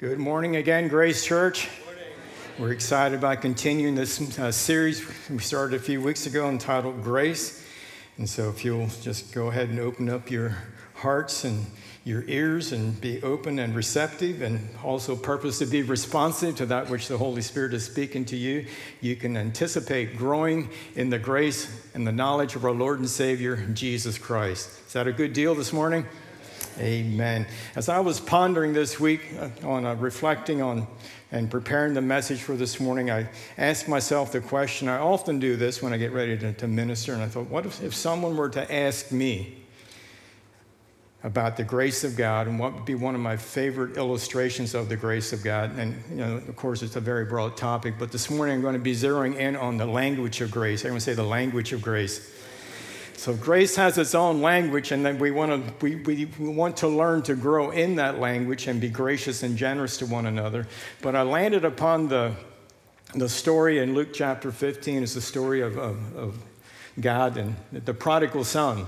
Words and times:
Good 0.00 0.18
morning 0.18 0.56
again, 0.56 0.88
Grace 0.88 1.26
Church. 1.26 1.68
We're 2.58 2.72
excited 2.72 3.18
about 3.18 3.42
continuing 3.42 3.94
this 3.94 4.38
uh, 4.38 4.50
series 4.50 5.06
we 5.28 5.40
started 5.40 5.76
a 5.76 5.78
few 5.78 6.00
weeks 6.00 6.24
ago 6.24 6.48
entitled 6.48 7.02
Grace. 7.04 7.62
And 8.16 8.26
so, 8.26 8.48
if 8.48 8.64
you'll 8.64 8.88
just 9.02 9.34
go 9.34 9.48
ahead 9.48 9.68
and 9.68 9.78
open 9.78 10.08
up 10.08 10.30
your 10.30 10.56
hearts 10.94 11.44
and 11.44 11.66
your 12.04 12.24
ears 12.28 12.72
and 12.72 12.98
be 12.98 13.22
open 13.22 13.58
and 13.58 13.74
receptive, 13.74 14.40
and 14.40 14.70
also 14.82 15.14
purpose 15.14 15.58
to 15.58 15.66
be 15.66 15.82
responsive 15.82 16.56
to 16.56 16.64
that 16.64 16.88
which 16.88 17.06
the 17.06 17.18
Holy 17.18 17.42
Spirit 17.42 17.74
is 17.74 17.84
speaking 17.84 18.24
to 18.24 18.38
you, 18.38 18.64
you 19.02 19.16
can 19.16 19.36
anticipate 19.36 20.16
growing 20.16 20.70
in 20.94 21.10
the 21.10 21.18
grace 21.18 21.90
and 21.92 22.06
the 22.06 22.12
knowledge 22.12 22.56
of 22.56 22.64
our 22.64 22.72
Lord 22.72 23.00
and 23.00 23.08
Savior, 23.10 23.66
Jesus 23.74 24.16
Christ. 24.16 24.70
Is 24.86 24.94
that 24.94 25.06
a 25.06 25.12
good 25.12 25.34
deal 25.34 25.54
this 25.54 25.74
morning? 25.74 26.06
Amen. 26.78 27.46
As 27.74 27.88
I 27.88 28.00
was 28.00 28.20
pondering 28.20 28.72
this 28.72 29.00
week 29.00 29.20
uh, 29.38 29.48
on 29.66 29.84
uh, 29.84 29.94
reflecting 29.96 30.62
on 30.62 30.86
and 31.32 31.50
preparing 31.50 31.94
the 31.94 32.00
message 32.00 32.40
for 32.42 32.56
this 32.56 32.80
morning, 32.80 33.10
I 33.10 33.28
asked 33.58 33.88
myself 33.88 34.32
the 34.32 34.40
question. 34.40 34.88
I 34.88 34.98
often 34.98 35.38
do 35.38 35.56
this 35.56 35.82
when 35.82 35.92
I 35.92 35.96
get 35.96 36.12
ready 36.12 36.36
to, 36.38 36.52
to 36.52 36.68
minister, 36.68 37.12
and 37.12 37.22
I 37.22 37.28
thought, 37.28 37.48
what 37.48 37.66
if, 37.66 37.82
if 37.82 37.94
someone 37.94 38.36
were 38.36 38.48
to 38.50 38.74
ask 38.74 39.12
me 39.12 39.56
about 41.22 41.56
the 41.56 41.64
grace 41.64 42.02
of 42.02 42.16
God 42.16 42.46
and 42.46 42.58
what 42.58 42.72
would 42.72 42.86
be 42.86 42.94
one 42.94 43.14
of 43.14 43.20
my 43.20 43.36
favorite 43.36 43.96
illustrations 43.96 44.74
of 44.74 44.88
the 44.88 44.96
grace 44.96 45.32
of 45.32 45.44
God? 45.44 45.76
And, 45.78 46.02
you 46.10 46.16
know, 46.16 46.36
of 46.36 46.56
course, 46.56 46.82
it's 46.82 46.96
a 46.96 47.00
very 47.00 47.26
broad 47.26 47.56
topic, 47.56 47.94
but 47.98 48.10
this 48.10 48.30
morning 48.30 48.54
I'm 48.54 48.62
going 48.62 48.74
to 48.74 48.80
be 48.80 48.94
zeroing 48.94 49.36
in 49.36 49.54
on 49.54 49.76
the 49.76 49.86
language 49.86 50.40
of 50.40 50.50
grace. 50.50 50.80
Everyone 50.80 51.00
say 51.00 51.14
the 51.14 51.22
language 51.22 51.72
of 51.72 51.82
grace. 51.82 52.34
So 53.20 53.34
grace 53.34 53.76
has 53.76 53.98
its 53.98 54.14
own 54.14 54.40
language, 54.40 54.92
and 54.92 55.04
then 55.04 55.18
we 55.18 55.30
want 55.30 55.78
to 55.78 55.84
we, 55.84 55.96
we, 55.96 56.24
want 56.38 56.78
to 56.78 56.88
learn 56.88 57.20
to 57.24 57.34
grow 57.34 57.70
in 57.70 57.96
that 57.96 58.18
language 58.18 58.66
and 58.66 58.80
be 58.80 58.88
gracious 58.88 59.42
and 59.42 59.58
generous 59.58 59.98
to 59.98 60.06
one 60.06 60.24
another. 60.24 60.66
But 61.02 61.14
I 61.14 61.20
landed 61.20 61.66
upon 61.66 62.08
the 62.08 62.32
the 63.14 63.28
story 63.28 63.78
in 63.80 63.92
Luke 63.92 64.14
chapter 64.14 64.50
15 64.50 65.02
is 65.02 65.12
the 65.12 65.20
story 65.20 65.60
of, 65.60 65.76
of, 65.76 66.16
of 66.16 66.38
God 66.98 67.36
and 67.36 67.56
the 67.70 67.92
prodigal 67.92 68.42
son 68.42 68.86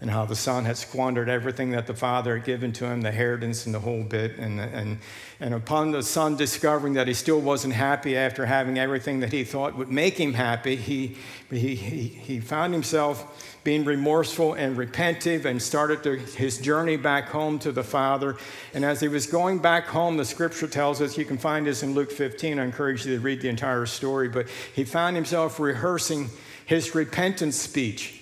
and 0.00 0.10
how 0.10 0.24
the 0.24 0.36
son 0.36 0.64
had 0.64 0.76
squandered 0.76 1.28
everything 1.28 1.72
that 1.72 1.88
the 1.88 1.94
father 1.94 2.36
had 2.36 2.46
given 2.46 2.72
to 2.72 2.86
him, 2.86 3.00
the 3.00 3.08
inheritance 3.08 3.66
and 3.66 3.74
the 3.74 3.80
whole 3.80 4.04
bit. 4.04 4.38
And, 4.38 4.60
and, 4.60 4.98
and 5.40 5.54
upon 5.54 5.90
the 5.90 6.04
son 6.04 6.36
discovering 6.36 6.92
that 6.94 7.08
he 7.08 7.14
still 7.14 7.40
wasn't 7.40 7.74
happy 7.74 8.16
after 8.16 8.46
having 8.46 8.78
everything 8.78 9.18
that 9.20 9.32
he 9.32 9.42
thought 9.42 9.76
would 9.76 9.90
make 9.90 10.16
him 10.16 10.34
happy, 10.34 10.76
he, 10.76 11.16
he, 11.50 11.74
he, 11.74 12.38
found 12.38 12.72
himself 12.72 13.58
being 13.64 13.84
remorseful 13.84 14.54
and 14.54 14.76
repentive 14.76 15.44
and 15.44 15.60
started 15.60 16.04
to, 16.04 16.16
his 16.16 16.58
journey 16.58 16.96
back 16.96 17.28
home 17.30 17.58
to 17.58 17.72
the 17.72 17.82
father. 17.82 18.36
And 18.74 18.84
as 18.84 19.00
he 19.00 19.08
was 19.08 19.26
going 19.26 19.58
back 19.58 19.86
home, 19.86 20.16
the 20.16 20.24
scripture 20.24 20.68
tells 20.68 21.00
us, 21.00 21.18
you 21.18 21.24
can 21.24 21.38
find 21.38 21.66
this 21.66 21.82
in 21.82 21.94
Luke 21.94 22.12
15. 22.12 22.60
I 22.60 22.64
encourage 22.64 23.04
you 23.04 23.16
to 23.16 23.20
read 23.20 23.40
the 23.40 23.48
entire 23.48 23.84
story, 23.84 24.28
but 24.28 24.46
he 24.76 24.84
found 24.84 25.16
himself 25.16 25.58
rehearsing 25.58 26.30
his 26.66 26.94
repentance 26.94 27.56
speech 27.56 28.17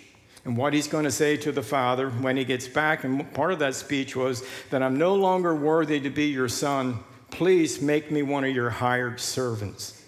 and 0.46 0.56
what 0.56 0.72
he's 0.72 0.86
going 0.86 1.02
to 1.02 1.10
say 1.10 1.36
to 1.36 1.50
the 1.50 1.62
Father 1.62 2.08
when 2.08 2.36
he 2.36 2.44
gets 2.44 2.68
back. 2.68 3.02
And 3.02 3.30
part 3.34 3.52
of 3.52 3.58
that 3.58 3.74
speech 3.74 4.14
was 4.14 4.44
that 4.70 4.80
I'm 4.80 4.96
no 4.96 5.16
longer 5.16 5.54
worthy 5.54 5.98
to 6.00 6.08
be 6.08 6.26
your 6.26 6.48
son. 6.48 7.00
Please 7.32 7.82
make 7.82 8.12
me 8.12 8.22
one 8.22 8.44
of 8.44 8.54
your 8.54 8.70
hired 8.70 9.18
servants. 9.18 10.00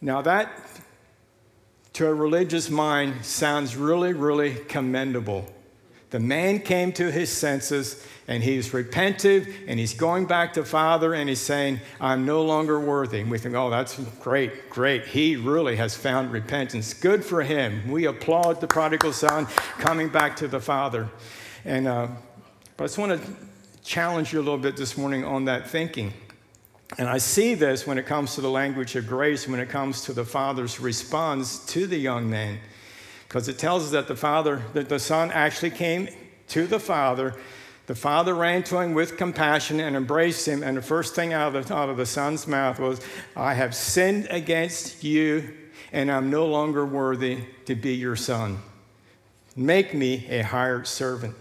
Now, 0.00 0.22
that 0.22 0.50
to 1.92 2.08
a 2.08 2.12
religious 2.12 2.68
mind 2.68 3.24
sounds 3.24 3.76
really, 3.76 4.12
really 4.12 4.56
commendable. 4.56 5.46
The 6.14 6.20
man 6.20 6.60
came 6.60 6.92
to 6.92 7.10
his 7.10 7.28
senses 7.28 8.00
and 8.28 8.40
he's 8.40 8.68
repentive 8.68 9.52
and 9.66 9.80
he's 9.80 9.94
going 9.94 10.26
back 10.26 10.52
to 10.52 10.64
Father 10.64 11.12
and 11.12 11.28
he's 11.28 11.40
saying, 11.40 11.80
I'm 12.00 12.24
no 12.24 12.44
longer 12.44 12.78
worthy. 12.78 13.18
And 13.18 13.28
we 13.32 13.36
think, 13.36 13.56
oh, 13.56 13.68
that's 13.68 13.98
great, 14.20 14.70
great. 14.70 15.06
He 15.06 15.34
really 15.34 15.74
has 15.74 15.96
found 15.96 16.30
repentance. 16.30 16.94
Good 16.94 17.24
for 17.24 17.42
him. 17.42 17.90
We 17.90 18.04
applaud 18.06 18.60
the 18.60 18.68
prodigal 18.68 19.12
son 19.12 19.46
coming 19.80 20.08
back 20.08 20.36
to 20.36 20.46
the 20.46 20.60
Father. 20.60 21.10
And, 21.64 21.88
uh, 21.88 22.06
but 22.76 22.84
I 22.84 22.86
just 22.86 22.98
want 22.98 23.20
to 23.20 23.34
challenge 23.82 24.32
you 24.32 24.38
a 24.38 24.44
little 24.44 24.56
bit 24.56 24.76
this 24.76 24.96
morning 24.96 25.24
on 25.24 25.46
that 25.46 25.68
thinking. 25.68 26.12
And 26.96 27.08
I 27.08 27.18
see 27.18 27.54
this 27.54 27.88
when 27.88 27.98
it 27.98 28.06
comes 28.06 28.36
to 28.36 28.40
the 28.40 28.50
language 28.50 28.94
of 28.94 29.08
grace, 29.08 29.48
when 29.48 29.58
it 29.58 29.68
comes 29.68 30.02
to 30.02 30.12
the 30.12 30.24
Father's 30.24 30.78
response 30.78 31.66
to 31.72 31.88
the 31.88 31.98
young 31.98 32.30
man 32.30 32.60
because 33.28 33.48
it 33.48 33.58
tells 33.58 33.84
us 33.84 33.90
that 33.90 34.08
the 34.08 34.16
father, 34.16 34.62
that 34.74 34.88
the 34.88 34.98
son 34.98 35.30
actually 35.32 35.70
came 35.70 36.08
to 36.48 36.66
the 36.66 36.78
father. 36.78 37.34
The 37.86 37.94
father 37.94 38.34
ran 38.34 38.62
to 38.64 38.78
him 38.78 38.94
with 38.94 39.16
compassion 39.16 39.80
and 39.80 39.96
embraced 39.96 40.48
him. 40.48 40.62
And 40.62 40.76
the 40.76 40.82
first 40.82 41.14
thing 41.14 41.32
out 41.32 41.54
of 41.54 41.68
the, 41.68 41.74
out 41.74 41.88
of 41.88 41.96
the 41.96 42.06
son's 42.06 42.46
mouth 42.46 42.78
was, 42.78 43.00
I 43.36 43.54
have 43.54 43.74
sinned 43.74 44.28
against 44.30 45.04
you, 45.04 45.52
and 45.92 46.10
I'm 46.10 46.30
no 46.30 46.46
longer 46.46 46.86
worthy 46.86 47.44
to 47.66 47.74
be 47.74 47.94
your 47.94 48.16
son. 48.16 48.60
Make 49.56 49.94
me 49.94 50.26
a 50.28 50.42
hired 50.42 50.86
servant. 50.86 51.34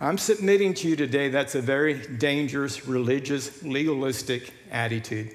I'm 0.00 0.18
submitting 0.18 0.74
to 0.74 0.88
you 0.88 0.94
today 0.94 1.28
that's 1.28 1.56
a 1.56 1.60
very 1.60 1.94
dangerous, 1.94 2.86
religious, 2.86 3.62
legalistic 3.64 4.52
attitude. 4.70 5.34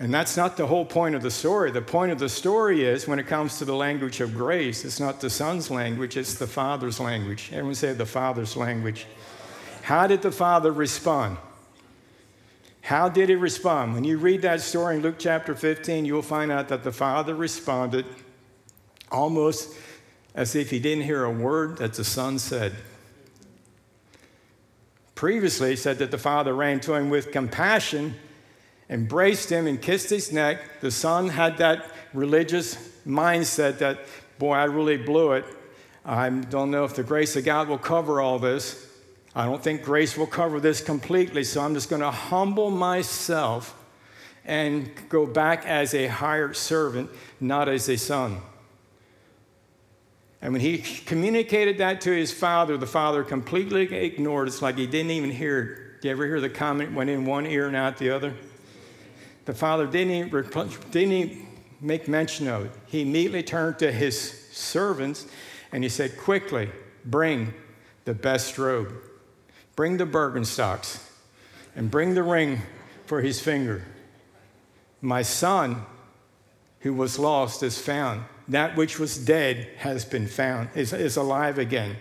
And 0.00 0.14
that's 0.14 0.36
not 0.36 0.56
the 0.56 0.66
whole 0.66 0.84
point 0.84 1.16
of 1.16 1.22
the 1.22 1.30
story. 1.30 1.72
The 1.72 1.82
point 1.82 2.12
of 2.12 2.20
the 2.20 2.28
story 2.28 2.84
is 2.84 3.08
when 3.08 3.18
it 3.18 3.26
comes 3.26 3.58
to 3.58 3.64
the 3.64 3.74
language 3.74 4.20
of 4.20 4.32
grace, 4.34 4.84
it's 4.84 5.00
not 5.00 5.20
the 5.20 5.30
son's 5.30 5.70
language, 5.70 6.16
it's 6.16 6.34
the 6.34 6.46
father's 6.46 7.00
language. 7.00 7.50
Everyone 7.52 7.74
say 7.74 7.92
the 7.94 8.06
father's 8.06 8.56
language. 8.56 9.06
How 9.82 10.06
did 10.06 10.22
the 10.22 10.30
father 10.30 10.70
respond? 10.70 11.38
How 12.80 13.08
did 13.08 13.28
he 13.28 13.34
respond? 13.34 13.94
When 13.94 14.04
you 14.04 14.18
read 14.18 14.42
that 14.42 14.60
story 14.60 14.96
in 14.96 15.02
Luke 15.02 15.16
chapter 15.18 15.54
15, 15.54 16.04
you'll 16.04 16.22
find 16.22 16.52
out 16.52 16.68
that 16.68 16.84
the 16.84 16.92
father 16.92 17.34
responded 17.34 18.06
almost 19.10 19.74
as 20.34 20.54
if 20.54 20.70
he 20.70 20.78
didn't 20.78 21.04
hear 21.04 21.24
a 21.24 21.30
word 21.30 21.78
that 21.78 21.94
the 21.94 22.04
son 22.04 22.38
said. 22.38 22.72
Previously, 25.16 25.70
he 25.70 25.76
said 25.76 25.98
that 25.98 26.12
the 26.12 26.18
father 26.18 26.54
ran 26.54 26.78
to 26.80 26.94
him 26.94 27.10
with 27.10 27.32
compassion 27.32 28.14
embraced 28.90 29.50
him 29.50 29.66
and 29.66 29.80
kissed 29.80 30.10
his 30.10 30.32
neck. 30.32 30.80
The 30.80 30.90
son 30.90 31.28
had 31.28 31.58
that 31.58 31.90
religious 32.14 32.74
mindset 33.06 33.78
that, 33.78 34.00
boy, 34.38 34.54
I 34.54 34.64
really 34.64 34.96
blew 34.96 35.32
it. 35.32 35.44
I 36.04 36.30
don't 36.30 36.70
know 36.70 36.84
if 36.84 36.94
the 36.94 37.02
grace 37.02 37.36
of 37.36 37.44
God 37.44 37.68
will 37.68 37.78
cover 37.78 38.20
all 38.20 38.38
this. 38.38 38.86
I 39.34 39.44
don't 39.44 39.62
think 39.62 39.82
grace 39.82 40.16
will 40.16 40.26
cover 40.26 40.58
this 40.58 40.80
completely, 40.80 41.44
so 41.44 41.60
I'm 41.60 41.74
just 41.74 41.90
going 41.90 42.02
to 42.02 42.10
humble 42.10 42.70
myself 42.70 43.74
and 44.44 44.90
go 45.10 45.26
back 45.26 45.66
as 45.66 45.92
a 45.92 46.06
hired 46.06 46.56
servant, 46.56 47.10
not 47.38 47.68
as 47.68 47.88
a 47.88 47.98
son. 47.98 48.40
And 50.40 50.52
when 50.52 50.62
he 50.62 50.78
communicated 50.78 51.78
that 51.78 52.00
to 52.02 52.10
his 52.10 52.32
father, 52.32 52.76
the 52.78 52.86
father 52.86 53.22
completely 53.22 53.82
ignored 53.94 54.48
it. 54.48 54.52
It's 54.52 54.62
like 54.62 54.78
he 54.78 54.86
didn't 54.86 55.10
even 55.10 55.30
hear 55.30 55.60
it. 55.60 56.00
Do 56.00 56.08
you 56.08 56.12
ever 56.12 56.26
hear 56.26 56.40
the 56.40 56.48
comment 56.48 56.94
went 56.94 57.10
in 57.10 57.26
one 57.26 57.44
ear 57.44 57.66
and 57.66 57.76
out 57.76 57.98
the 57.98 58.10
other? 58.10 58.32
The 59.48 59.54
father 59.54 59.86
didn't 59.86 60.12
even, 60.12 60.68
didn't 60.90 61.46
make 61.80 62.06
mention 62.06 62.48
of 62.48 62.66
it. 62.66 62.72
He 62.84 63.00
immediately 63.00 63.42
turned 63.42 63.78
to 63.78 63.90
his 63.90 64.46
servants 64.52 65.26
and 65.72 65.82
he 65.82 65.88
said, 65.88 66.18
Quickly, 66.18 66.70
bring 67.06 67.54
the 68.04 68.12
best 68.12 68.58
robe, 68.58 68.92
bring 69.74 69.96
the 69.96 70.04
Birkenstocks, 70.04 71.02
and 71.74 71.90
bring 71.90 72.12
the 72.12 72.22
ring 72.22 72.60
for 73.06 73.22
his 73.22 73.40
finger. 73.40 73.86
My 75.00 75.22
son, 75.22 75.86
who 76.80 76.92
was 76.92 77.18
lost, 77.18 77.62
is 77.62 77.78
found. 77.78 78.24
That 78.48 78.76
which 78.76 78.98
was 78.98 79.16
dead 79.16 79.66
has 79.78 80.04
been 80.04 80.26
found, 80.26 80.68
is, 80.74 80.92
is 80.92 81.16
alive 81.16 81.56
again. 81.58 81.96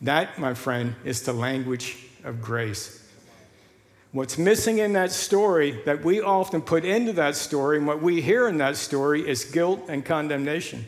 That, 0.00 0.38
my 0.38 0.54
friend, 0.54 0.94
is 1.04 1.20
the 1.20 1.34
language 1.34 1.98
of 2.24 2.40
grace. 2.40 2.97
What's 4.12 4.38
missing 4.38 4.78
in 4.78 4.94
that 4.94 5.12
story 5.12 5.82
that 5.84 6.02
we 6.02 6.20
often 6.20 6.62
put 6.62 6.84
into 6.84 7.12
that 7.14 7.36
story 7.36 7.76
and 7.76 7.86
what 7.86 8.00
we 8.00 8.22
hear 8.22 8.48
in 8.48 8.56
that 8.58 8.76
story 8.76 9.28
is 9.28 9.44
guilt 9.44 9.84
and 9.88 10.02
condemnation. 10.04 10.86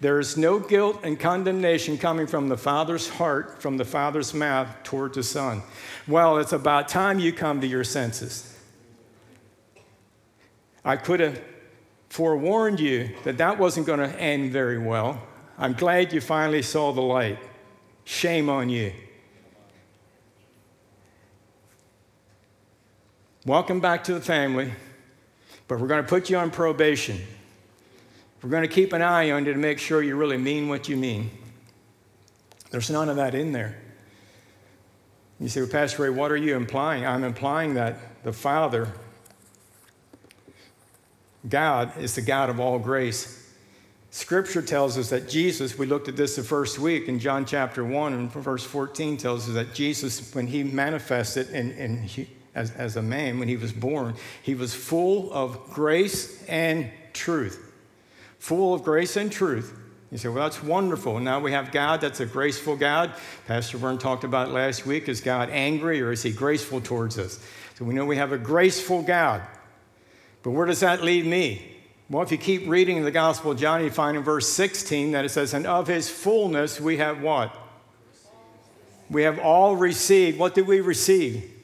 There 0.00 0.18
is 0.18 0.38
no 0.38 0.58
guilt 0.58 1.00
and 1.02 1.20
condemnation 1.20 1.98
coming 1.98 2.26
from 2.26 2.48
the 2.48 2.56
Father's 2.56 3.10
heart, 3.10 3.60
from 3.60 3.76
the 3.76 3.84
Father's 3.84 4.32
mouth 4.32 4.68
toward 4.82 5.12
the 5.12 5.22
Son. 5.22 5.62
Well, 6.08 6.38
it's 6.38 6.54
about 6.54 6.88
time 6.88 7.18
you 7.18 7.34
come 7.34 7.60
to 7.60 7.66
your 7.66 7.84
senses. 7.84 8.56
I 10.82 10.96
could 10.96 11.20
have 11.20 11.42
forewarned 12.08 12.80
you 12.80 13.10
that 13.24 13.36
that 13.36 13.58
wasn't 13.58 13.86
going 13.86 14.00
to 14.00 14.18
end 14.18 14.50
very 14.50 14.78
well. 14.78 15.20
I'm 15.58 15.74
glad 15.74 16.14
you 16.14 16.22
finally 16.22 16.62
saw 16.62 16.92
the 16.92 17.02
light. 17.02 17.38
Shame 18.04 18.48
on 18.48 18.70
you. 18.70 18.94
Welcome 23.50 23.80
back 23.80 24.04
to 24.04 24.14
the 24.14 24.20
family, 24.20 24.70
but 25.66 25.80
we're 25.80 25.88
going 25.88 26.04
to 26.04 26.08
put 26.08 26.30
you 26.30 26.36
on 26.36 26.52
probation. 26.52 27.20
We're 28.40 28.48
going 28.48 28.62
to 28.62 28.72
keep 28.72 28.92
an 28.92 29.02
eye 29.02 29.32
on 29.32 29.44
you 29.44 29.52
to 29.52 29.58
make 29.58 29.80
sure 29.80 30.04
you 30.04 30.14
really 30.14 30.36
mean 30.36 30.68
what 30.68 30.88
you 30.88 30.96
mean. 30.96 31.32
There's 32.70 32.90
none 32.90 33.08
of 33.08 33.16
that 33.16 33.34
in 33.34 33.50
there. 33.50 33.76
You 35.40 35.48
say, 35.48 35.62
well, 35.62 35.68
Pastor 35.68 36.04
Ray, 36.04 36.10
what 36.10 36.30
are 36.30 36.36
you 36.36 36.54
implying? 36.54 37.04
I'm 37.04 37.24
implying 37.24 37.74
that 37.74 38.22
the 38.22 38.32
Father, 38.32 38.86
God, 41.48 41.98
is 41.98 42.14
the 42.14 42.22
God 42.22 42.50
of 42.50 42.60
all 42.60 42.78
grace. 42.78 43.52
Scripture 44.12 44.62
tells 44.62 44.96
us 44.96 45.10
that 45.10 45.28
Jesus, 45.28 45.76
we 45.76 45.86
looked 45.86 46.06
at 46.06 46.14
this 46.14 46.36
the 46.36 46.44
first 46.44 46.78
week 46.78 47.08
in 47.08 47.18
John 47.18 47.44
chapter 47.44 47.84
1 47.84 48.12
and 48.12 48.30
verse 48.30 48.62
14 48.62 49.16
tells 49.16 49.48
us 49.48 49.54
that 49.56 49.74
Jesus, 49.74 50.32
when 50.36 50.46
he 50.46 50.62
manifested 50.62 51.50
in, 51.50 51.72
in 51.72 52.04
he, 52.04 52.28
as, 52.54 52.70
as 52.72 52.96
a 52.96 53.02
man, 53.02 53.38
when 53.38 53.48
he 53.48 53.56
was 53.56 53.72
born, 53.72 54.14
he 54.42 54.54
was 54.54 54.74
full 54.74 55.32
of 55.32 55.70
grace 55.70 56.44
and 56.44 56.90
truth. 57.12 57.72
Full 58.38 58.74
of 58.74 58.82
grace 58.82 59.16
and 59.16 59.30
truth. 59.30 59.76
You 60.10 60.18
say, 60.18 60.28
well, 60.28 60.42
that's 60.42 60.62
wonderful. 60.62 61.20
Now 61.20 61.38
we 61.38 61.52
have 61.52 61.70
God 61.70 62.00
that's 62.00 62.18
a 62.18 62.26
graceful 62.26 62.74
God. 62.74 63.12
Pastor 63.46 63.78
Vern 63.78 63.98
talked 63.98 64.24
about 64.24 64.50
last 64.50 64.84
week. 64.84 65.08
Is 65.08 65.20
God 65.20 65.50
angry 65.50 66.02
or 66.02 66.10
is 66.10 66.22
he 66.22 66.32
graceful 66.32 66.80
towards 66.80 67.16
us? 67.16 67.38
So 67.78 67.84
we 67.84 67.94
know 67.94 68.04
we 68.04 68.16
have 68.16 68.32
a 68.32 68.38
graceful 68.38 69.02
God. 69.02 69.42
But 70.42 70.50
where 70.50 70.66
does 70.66 70.80
that 70.80 71.04
leave 71.04 71.26
me? 71.26 71.76
Well, 72.08 72.24
if 72.24 72.32
you 72.32 72.38
keep 72.38 72.68
reading 72.68 73.04
the 73.04 73.12
Gospel 73.12 73.52
of 73.52 73.58
John, 73.58 73.84
you 73.84 73.90
find 73.90 74.16
in 74.16 74.24
verse 74.24 74.48
16 74.48 75.12
that 75.12 75.24
it 75.24 75.28
says, 75.28 75.54
And 75.54 75.64
of 75.64 75.86
his 75.86 76.10
fullness 76.10 76.80
we 76.80 76.96
have 76.96 77.22
what? 77.22 77.56
We 79.08 79.22
have 79.22 79.38
all 79.38 79.76
received. 79.76 80.38
What 80.38 80.56
did 80.56 80.66
we 80.66 80.80
receive? 80.80 81.59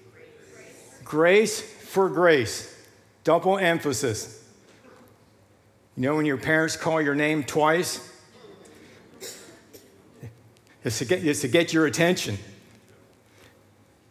Grace, 1.06 1.61
for 1.61 2.08
grace. 2.08 2.76
Double 3.23 3.58
emphasis. 3.58 4.44
You 5.97 6.03
know 6.03 6.17
when 6.17 6.26
your 6.26 6.37
parents 6.37 6.76
call 6.76 7.00
your 7.00 7.14
name 7.14 7.44
twice? 7.44 8.12
It's 10.85 10.99
to 10.99 11.05
get, 11.05 11.25
it's 11.25 11.41
to 11.41 11.49
get 11.49 11.73
your 11.73 11.87
attention. 11.87 12.38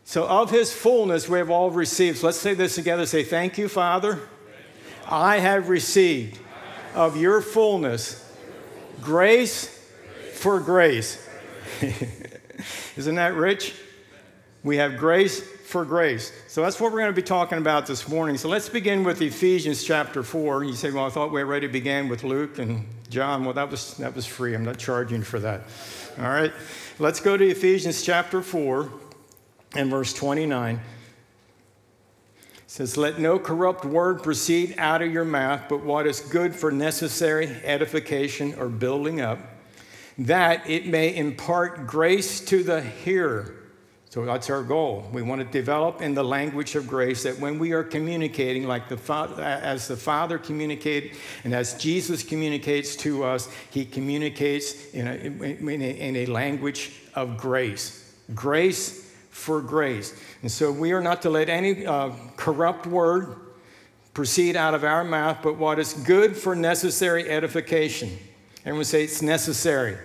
So, 0.05 0.25
of 0.25 0.51
his 0.51 0.73
fullness 0.73 1.27
we 1.27 1.37
have 1.37 1.49
all 1.49 1.69
received. 1.69 2.19
So 2.19 2.27
let's 2.27 2.37
say 2.37 2.53
this 2.53 2.75
together. 2.75 3.05
Say, 3.05 3.23
Thank 3.23 3.57
you, 3.57 3.67
Father. 3.67 4.19
I 5.07 5.39
have 5.39 5.69
received 5.69 6.39
of 6.93 7.17
your 7.17 7.41
fullness 7.41 8.21
grace 9.01 9.67
for 10.33 10.59
grace. 10.59 11.27
Isn't 12.97 13.15
that 13.15 13.35
rich? 13.35 13.73
We 14.63 14.77
have 14.77 14.97
grace 14.97 15.43
for 15.75 15.83
grace. 15.83 16.31
So 16.47 16.61
that's 16.61 16.79
what 16.79 16.93
we're 16.93 16.99
going 16.99 17.11
to 17.11 17.21
be 17.21 17.21
talking 17.21 17.57
about 17.57 17.85
this 17.85 18.07
morning. 18.07 18.37
So 18.37 18.47
let's 18.47 18.69
begin 18.69 19.03
with 19.03 19.21
Ephesians 19.21 19.83
chapter 19.83 20.23
4. 20.23 20.63
You 20.63 20.71
say, 20.71 20.89
well, 20.89 21.05
I 21.05 21.09
thought 21.09 21.33
we 21.33 21.41
already 21.41 21.67
began 21.67 22.07
with 22.07 22.23
Luke 22.23 22.59
and 22.59 22.87
John. 23.09 23.43
Well, 23.43 23.55
that 23.55 23.69
was, 23.69 23.95
that 23.97 24.15
was 24.15 24.25
free. 24.25 24.55
I'm 24.55 24.63
not 24.63 24.77
charging 24.77 25.21
for 25.21 25.37
that. 25.41 25.63
All 26.17 26.29
right. 26.29 26.53
Let's 26.97 27.19
go 27.19 27.35
to 27.35 27.45
Ephesians 27.45 28.03
chapter 28.03 28.41
4 28.41 28.89
and 29.75 29.89
verse 29.89 30.13
29 30.13 30.79
says, 32.67 32.95
Let 32.95 33.19
no 33.19 33.37
corrupt 33.37 33.83
word 33.83 34.23
proceed 34.23 34.75
out 34.77 35.01
of 35.01 35.11
your 35.11 35.25
mouth, 35.25 35.63
but 35.67 35.83
what 35.83 36.07
is 36.07 36.21
good 36.21 36.55
for 36.55 36.71
necessary 36.71 37.47
edification 37.65 38.55
or 38.57 38.69
building 38.69 39.19
up, 39.19 39.39
that 40.17 40.69
it 40.69 40.87
may 40.87 41.13
impart 41.13 41.85
grace 41.85 42.39
to 42.45 42.63
the 42.63 42.79
hearer. 42.79 43.64
So 44.15 44.23
that's 44.23 44.49
our 44.49 44.63
goal. 44.63 45.03
We 45.11 45.23
want 45.23 45.41
to 45.41 45.45
develop 45.45 46.01
in 46.01 46.13
the 46.13 46.23
language 46.23 46.75
of 46.75 46.87
grace 46.87 47.23
that 47.23 47.37
when 47.37 47.59
we 47.59 47.73
are 47.73 47.83
communicating, 47.83 48.65
like 48.65 48.87
the 48.87 48.95
Father, 48.95 49.43
as 49.43 49.89
the 49.89 49.97
Father 49.97 50.37
communicated 50.37 51.17
and 51.43 51.53
as 51.53 51.73
Jesus 51.73 52.23
communicates 52.23 52.95
to 52.95 53.25
us, 53.25 53.49
He 53.71 53.83
communicates 53.83 54.91
in 54.91 55.05
a, 55.05 55.15
in 55.15 55.81
a, 55.81 55.99
in 55.99 56.15
a 56.15 56.25
language 56.27 56.93
of 57.13 57.35
grace. 57.35 58.15
Grace 58.33 59.13
for 59.31 59.59
grace. 59.59 60.17
And 60.43 60.49
so 60.49 60.71
we 60.71 60.93
are 60.93 61.01
not 61.01 61.21
to 61.23 61.29
let 61.29 61.49
any 61.49 61.85
uh, 61.85 62.11
corrupt 62.37 62.87
word 62.87 63.35
proceed 64.13 64.55
out 64.55 64.73
of 64.73 64.85
our 64.85 65.03
mouth, 65.03 65.39
but 65.43 65.57
what 65.57 65.77
is 65.77 65.91
good 65.91 66.37
for 66.37 66.55
necessary 66.55 67.29
edification. 67.29 68.17
Everyone 68.63 68.85
say 68.85 69.03
it's 69.03 69.21
necessary. 69.21 69.97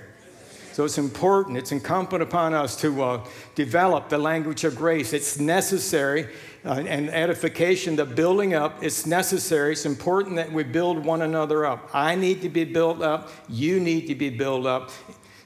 So 0.80 0.86
it's 0.86 0.96
important, 0.96 1.58
it's 1.58 1.72
incumbent 1.72 2.22
upon 2.22 2.54
us 2.54 2.74
to 2.80 3.02
uh, 3.02 3.26
develop 3.54 4.08
the 4.08 4.16
language 4.16 4.64
of 4.64 4.76
grace. 4.76 5.12
It's 5.12 5.38
necessary, 5.38 6.26
uh, 6.64 6.82
and 6.86 7.10
edification, 7.10 7.96
the 7.96 8.06
building 8.06 8.54
up, 8.54 8.82
it's 8.82 9.04
necessary. 9.04 9.72
It's 9.72 9.84
important 9.84 10.36
that 10.36 10.50
we 10.50 10.62
build 10.62 11.04
one 11.04 11.20
another 11.20 11.66
up. 11.66 11.90
I 11.92 12.14
need 12.14 12.40
to 12.40 12.48
be 12.48 12.64
built 12.64 13.02
up, 13.02 13.30
you 13.46 13.78
need 13.78 14.06
to 14.06 14.14
be 14.14 14.30
built 14.30 14.64
up, 14.64 14.90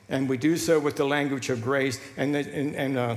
and 0.08 0.28
we 0.28 0.36
do 0.36 0.56
so 0.56 0.78
with 0.78 0.94
the 0.94 1.04
language 1.04 1.50
of 1.50 1.60
grace. 1.60 1.98
And, 2.16 2.36
and, 2.36 2.76
and 2.76 2.96
uh, 2.96 3.16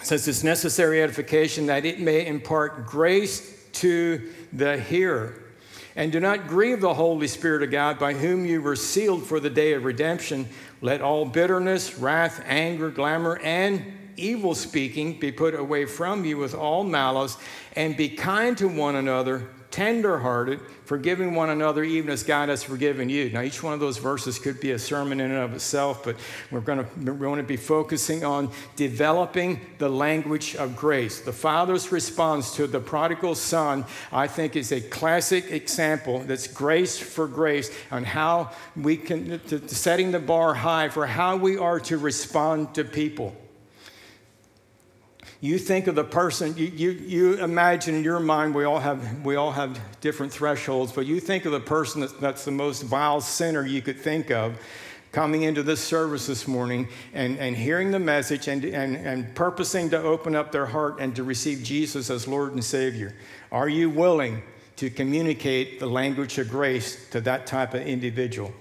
it's 0.00 0.42
necessary 0.42 1.00
edification 1.00 1.66
that 1.66 1.84
it 1.84 2.00
may 2.00 2.26
impart 2.26 2.86
grace 2.86 3.68
to 3.74 4.32
the 4.52 4.80
hearer. 4.80 5.44
And 5.98 6.12
do 6.12 6.20
not 6.20 6.46
grieve 6.46 6.82
the 6.82 6.92
Holy 6.92 7.26
Spirit 7.26 7.62
of 7.62 7.70
God, 7.70 7.98
by 7.98 8.12
whom 8.12 8.44
you 8.44 8.60
were 8.60 8.76
sealed 8.76 9.24
for 9.24 9.40
the 9.40 9.48
day 9.48 9.72
of 9.72 9.84
redemption. 9.84 10.46
Let 10.80 11.00
all 11.00 11.24
bitterness, 11.24 11.98
wrath, 11.98 12.42
anger, 12.46 12.90
glamour, 12.90 13.38
and 13.42 13.82
evil 14.16 14.54
speaking 14.54 15.18
be 15.18 15.32
put 15.32 15.54
away 15.54 15.84
from 15.86 16.24
you 16.24 16.38
with 16.38 16.54
all 16.54 16.84
malice, 16.84 17.36
and 17.74 17.96
be 17.96 18.08
kind 18.08 18.56
to 18.58 18.68
one 18.68 18.96
another, 18.96 19.48
tenderhearted, 19.76 20.58
forgiving 20.86 21.34
one 21.34 21.50
another 21.50 21.84
even 21.84 22.08
as 22.08 22.22
God 22.22 22.48
has 22.48 22.62
forgiven 22.62 23.10
you. 23.10 23.28
Now, 23.28 23.42
each 23.42 23.62
one 23.62 23.74
of 23.74 23.80
those 23.80 23.98
verses 23.98 24.38
could 24.38 24.58
be 24.58 24.70
a 24.70 24.78
sermon 24.78 25.20
in 25.20 25.30
and 25.30 25.38
of 25.38 25.52
itself, 25.52 26.02
but 26.02 26.16
we're 26.50 26.60
going 26.60 26.78
to, 26.78 27.12
we're 27.12 27.12
going 27.12 27.36
to 27.36 27.42
be 27.42 27.58
focusing 27.58 28.24
on 28.24 28.50
developing 28.76 29.60
the 29.76 29.90
language 29.90 30.56
of 30.56 30.76
grace. 30.76 31.20
The 31.20 31.32
Father's 31.34 31.92
response 31.92 32.56
to 32.56 32.66
the 32.66 32.80
prodigal 32.80 33.34
son, 33.34 33.84
I 34.10 34.28
think, 34.28 34.56
is 34.56 34.72
a 34.72 34.80
classic 34.80 35.50
example 35.50 36.20
that's 36.20 36.46
grace 36.46 36.96
for 36.98 37.28
grace 37.28 37.70
on 37.90 38.02
how 38.02 38.52
we 38.76 38.96
can, 38.96 39.40
to, 39.48 39.68
setting 39.68 40.10
the 40.10 40.20
bar 40.20 40.54
high 40.54 40.88
for 40.88 41.06
how 41.06 41.36
we 41.36 41.58
are 41.58 41.80
to 41.80 41.98
respond 41.98 42.74
to 42.76 42.84
people. 42.84 43.36
You 45.46 45.60
think 45.60 45.86
of 45.86 45.94
the 45.94 46.02
person, 46.02 46.56
you, 46.56 46.66
you, 46.66 46.90
you 46.90 47.34
imagine 47.34 47.94
in 47.94 48.02
your 48.02 48.18
mind, 48.18 48.52
we 48.52 48.64
all, 48.64 48.80
have, 48.80 49.24
we 49.24 49.36
all 49.36 49.52
have 49.52 49.78
different 50.00 50.32
thresholds, 50.32 50.90
but 50.90 51.06
you 51.06 51.20
think 51.20 51.44
of 51.44 51.52
the 51.52 51.60
person 51.60 52.00
that's, 52.00 52.12
that's 52.14 52.44
the 52.44 52.50
most 52.50 52.82
vile 52.82 53.20
sinner 53.20 53.64
you 53.64 53.80
could 53.80 54.00
think 54.00 54.32
of 54.32 54.58
coming 55.12 55.44
into 55.44 55.62
this 55.62 55.80
service 55.80 56.26
this 56.26 56.48
morning 56.48 56.88
and, 57.14 57.38
and 57.38 57.54
hearing 57.54 57.92
the 57.92 57.98
message 58.00 58.48
and, 58.48 58.64
and, 58.64 58.96
and 58.96 59.36
purposing 59.36 59.88
to 59.90 60.02
open 60.02 60.34
up 60.34 60.50
their 60.50 60.66
heart 60.66 60.96
and 60.98 61.14
to 61.14 61.22
receive 61.22 61.62
Jesus 61.62 62.10
as 62.10 62.26
Lord 62.26 62.52
and 62.52 62.64
Savior. 62.64 63.14
Are 63.52 63.68
you 63.68 63.88
willing 63.88 64.42
to 64.74 64.90
communicate 64.90 65.78
the 65.78 65.86
language 65.86 66.38
of 66.38 66.50
grace 66.50 67.08
to 67.10 67.20
that 67.20 67.46
type 67.46 67.72
of 67.72 67.82
individual? 67.82 68.52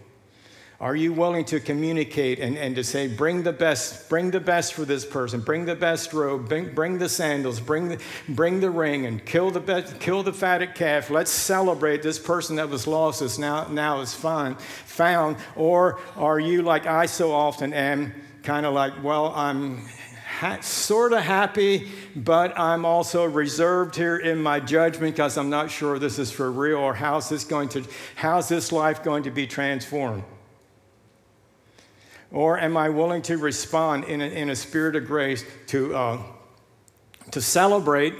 Are 0.85 0.95
you 0.95 1.13
willing 1.13 1.45
to 1.45 1.59
communicate 1.59 2.37
and, 2.37 2.59
and 2.59 2.75
to 2.75 2.83
say, 2.83 3.07
bring 3.07 3.41
the 3.41 3.51
best, 3.51 4.07
bring 4.07 4.29
the 4.29 4.39
best 4.39 4.75
for 4.75 4.85
this 4.85 5.03
person, 5.03 5.41
bring 5.41 5.65
the 5.65 5.75
best 5.75 6.13
robe, 6.13 6.47
bring, 6.47 6.75
bring 6.75 6.99
the 6.99 7.09
sandals, 7.09 7.59
bring 7.59 7.89
the, 7.89 7.99
bring 8.29 8.59
the 8.59 8.69
ring, 8.69 9.07
and 9.07 9.25
kill 9.25 9.49
the, 9.49 9.59
best, 9.59 9.99
kill 9.99 10.21
the 10.21 10.31
fatted 10.31 10.75
calf. 10.75 11.09
Let's 11.09 11.31
celebrate 11.31 12.03
this 12.03 12.19
person 12.19 12.57
that 12.57 12.69
was 12.69 12.85
lost 12.85 13.23
is 13.23 13.39
now, 13.39 13.65
now 13.65 14.01
is 14.01 14.13
fine, 14.13 14.57
found. 14.85 15.37
Or 15.55 15.99
are 16.15 16.39
you, 16.39 16.61
like 16.61 16.85
I 16.85 17.07
so 17.07 17.31
often 17.31 17.73
am, 17.73 18.13
kind 18.43 18.67
of 18.67 18.75
like, 18.75 19.03
well, 19.03 19.33
I'm 19.35 19.87
ha- 20.37 20.59
sort 20.61 21.13
of 21.13 21.23
happy, 21.23 21.89
but 22.15 22.59
I'm 22.59 22.85
also 22.85 23.25
reserved 23.25 23.95
here 23.95 24.17
in 24.17 24.39
my 24.39 24.59
judgment 24.59 25.15
because 25.15 25.35
I'm 25.35 25.49
not 25.49 25.71
sure 25.71 25.97
this 25.97 26.19
is 26.19 26.29
for 26.29 26.51
real 26.51 26.77
or 26.77 26.93
how's 26.93 27.27
this 27.27 27.43
going 27.43 27.69
to, 27.69 27.83
how's 28.13 28.47
this 28.47 28.71
life 28.71 29.03
going 29.03 29.23
to 29.23 29.31
be 29.31 29.47
transformed? 29.47 30.23
Or 32.31 32.59
am 32.59 32.75
I 32.75 32.89
willing 32.89 33.21
to 33.23 33.37
respond 33.37 34.05
in 34.05 34.21
a, 34.21 34.25
in 34.25 34.49
a 34.49 34.55
spirit 34.55 34.95
of 34.95 35.05
grace 35.05 35.43
to, 35.67 35.95
uh, 35.95 36.23
to 37.31 37.41
celebrate? 37.41 38.13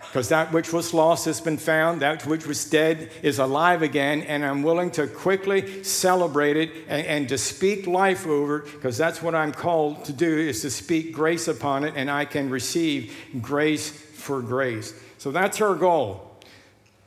Because 0.00 0.28
that 0.28 0.52
which 0.52 0.72
was 0.72 0.94
lost 0.94 1.24
has 1.24 1.40
been 1.40 1.56
found, 1.56 2.02
that 2.02 2.24
which 2.24 2.46
was 2.46 2.64
dead 2.70 3.10
is 3.22 3.40
alive 3.40 3.82
again, 3.82 4.22
and 4.22 4.44
I'm 4.44 4.62
willing 4.62 4.92
to 4.92 5.08
quickly 5.08 5.82
celebrate 5.82 6.56
it 6.56 6.70
and, 6.86 7.06
and 7.06 7.28
to 7.30 7.38
speak 7.38 7.88
life 7.88 8.24
over 8.24 8.58
it, 8.58 8.72
because 8.72 8.96
that's 8.96 9.20
what 9.20 9.34
I'm 9.34 9.50
called 9.50 10.04
to 10.04 10.12
do, 10.12 10.38
is 10.38 10.60
to 10.62 10.70
speak 10.70 11.12
grace 11.12 11.48
upon 11.48 11.82
it, 11.82 11.94
and 11.96 12.08
I 12.08 12.26
can 12.26 12.48
receive 12.48 13.16
grace 13.40 13.90
for 13.90 14.40
grace. 14.40 14.94
So 15.18 15.32
that's 15.32 15.60
our 15.60 15.74
goal. 15.74 16.38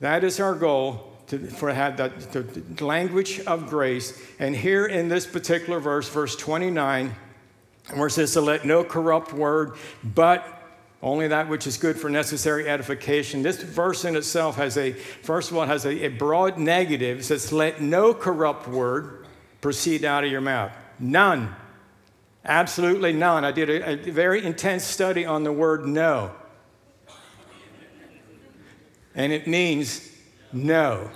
That 0.02 0.26
is 0.26 0.40
our 0.42 0.54
goal 0.54 1.07
to, 1.28 1.40
for 1.40 1.74
have 1.74 1.98
that 1.98 2.32
the 2.32 2.86
language 2.86 3.40
of 3.42 3.70
grace. 3.70 4.20
And 4.40 4.56
here 4.56 4.86
in 4.86 5.08
this 5.10 5.26
particular 5.26 5.80
verse, 5.80 6.10
verse 6.10 6.36
29, 6.36 7.16
where 7.94 8.08
it 8.08 8.12
says 8.12 8.34
to 8.34 8.42
let 8.42 8.66
no 8.66 8.84
corrupt 8.84 9.34
word, 9.34 9.74
but 10.04 10.54
only 11.02 11.28
that 11.28 11.48
which 11.48 11.68
is 11.68 11.78
good 11.78 11.98
for 11.98 12.10
necessary 12.10 12.68
edification. 12.68 13.44
This 13.44 13.62
verse 13.62 14.04
in 14.04 14.16
itself 14.16 14.56
has 14.56 14.78
a, 14.78 14.94
first 14.94 15.52
of 15.52 15.58
all, 15.58 15.66
has 15.66 15.86
a, 15.86 16.06
a 16.06 16.08
broad 16.10 16.58
negative. 16.58 17.20
It 17.20 17.24
says, 17.24 17.52
let 17.52 17.82
no 17.82 18.14
corrupt 18.14 18.68
word 18.68 19.28
proceed 19.62 20.04
out 20.04 20.24
of 20.24 20.32
your 20.32 20.42
mouth. 20.42 20.72
None 21.00 21.56
Absolutely 22.48 23.12
none. 23.12 23.44
I 23.44 23.52
did 23.52 23.70
a, 23.70 23.90
a 23.90 24.12
very 24.12 24.44
intense 24.44 24.86
study 24.86 25.26
on 25.26 25.44
the 25.44 25.52
word 25.52 25.86
no. 25.86 26.32
And 29.14 29.34
it 29.34 29.48
means 29.48 30.07
no. 30.52 31.10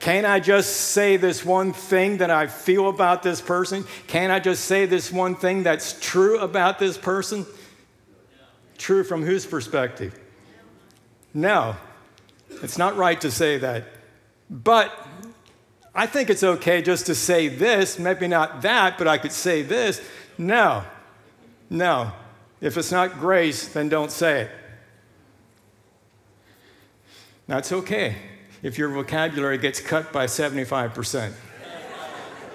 Can't 0.00 0.26
I 0.26 0.38
just 0.38 0.70
say 0.92 1.16
this 1.16 1.44
one 1.44 1.72
thing 1.72 2.18
that 2.18 2.30
I 2.30 2.46
feel 2.46 2.90
about 2.90 3.22
this 3.22 3.40
person? 3.40 3.86
Can't 4.06 4.30
I 4.30 4.38
just 4.38 4.66
say 4.66 4.84
this 4.84 5.10
one 5.10 5.34
thing 5.34 5.62
that's 5.62 5.98
true 5.98 6.38
about 6.40 6.78
this 6.78 6.98
person? 6.98 7.46
True 8.76 9.02
from 9.02 9.22
whose 9.22 9.46
perspective? 9.46 10.18
No, 11.32 11.76
it's 12.62 12.76
not 12.76 12.96
right 12.96 13.18
to 13.22 13.30
say 13.30 13.56
that. 13.58 13.84
But 14.50 14.92
I 15.94 16.06
think 16.06 16.28
it's 16.28 16.42
okay 16.42 16.82
just 16.82 17.06
to 17.06 17.14
say 17.14 17.48
this, 17.48 17.98
maybe 17.98 18.28
not 18.28 18.60
that, 18.60 18.98
but 18.98 19.08
I 19.08 19.16
could 19.16 19.32
say 19.32 19.62
this. 19.62 20.02
No, 20.36 20.84
no. 21.70 22.12
If 22.60 22.76
it's 22.76 22.92
not 22.92 23.18
grace, 23.18 23.68
then 23.68 23.88
don't 23.88 24.10
say 24.10 24.42
it. 24.42 24.50
That's 27.46 27.72
okay 27.72 28.16
if 28.62 28.78
your 28.78 28.88
vocabulary 28.88 29.58
gets 29.58 29.78
cut 29.78 30.12
by 30.12 30.26
75%. 30.26 31.32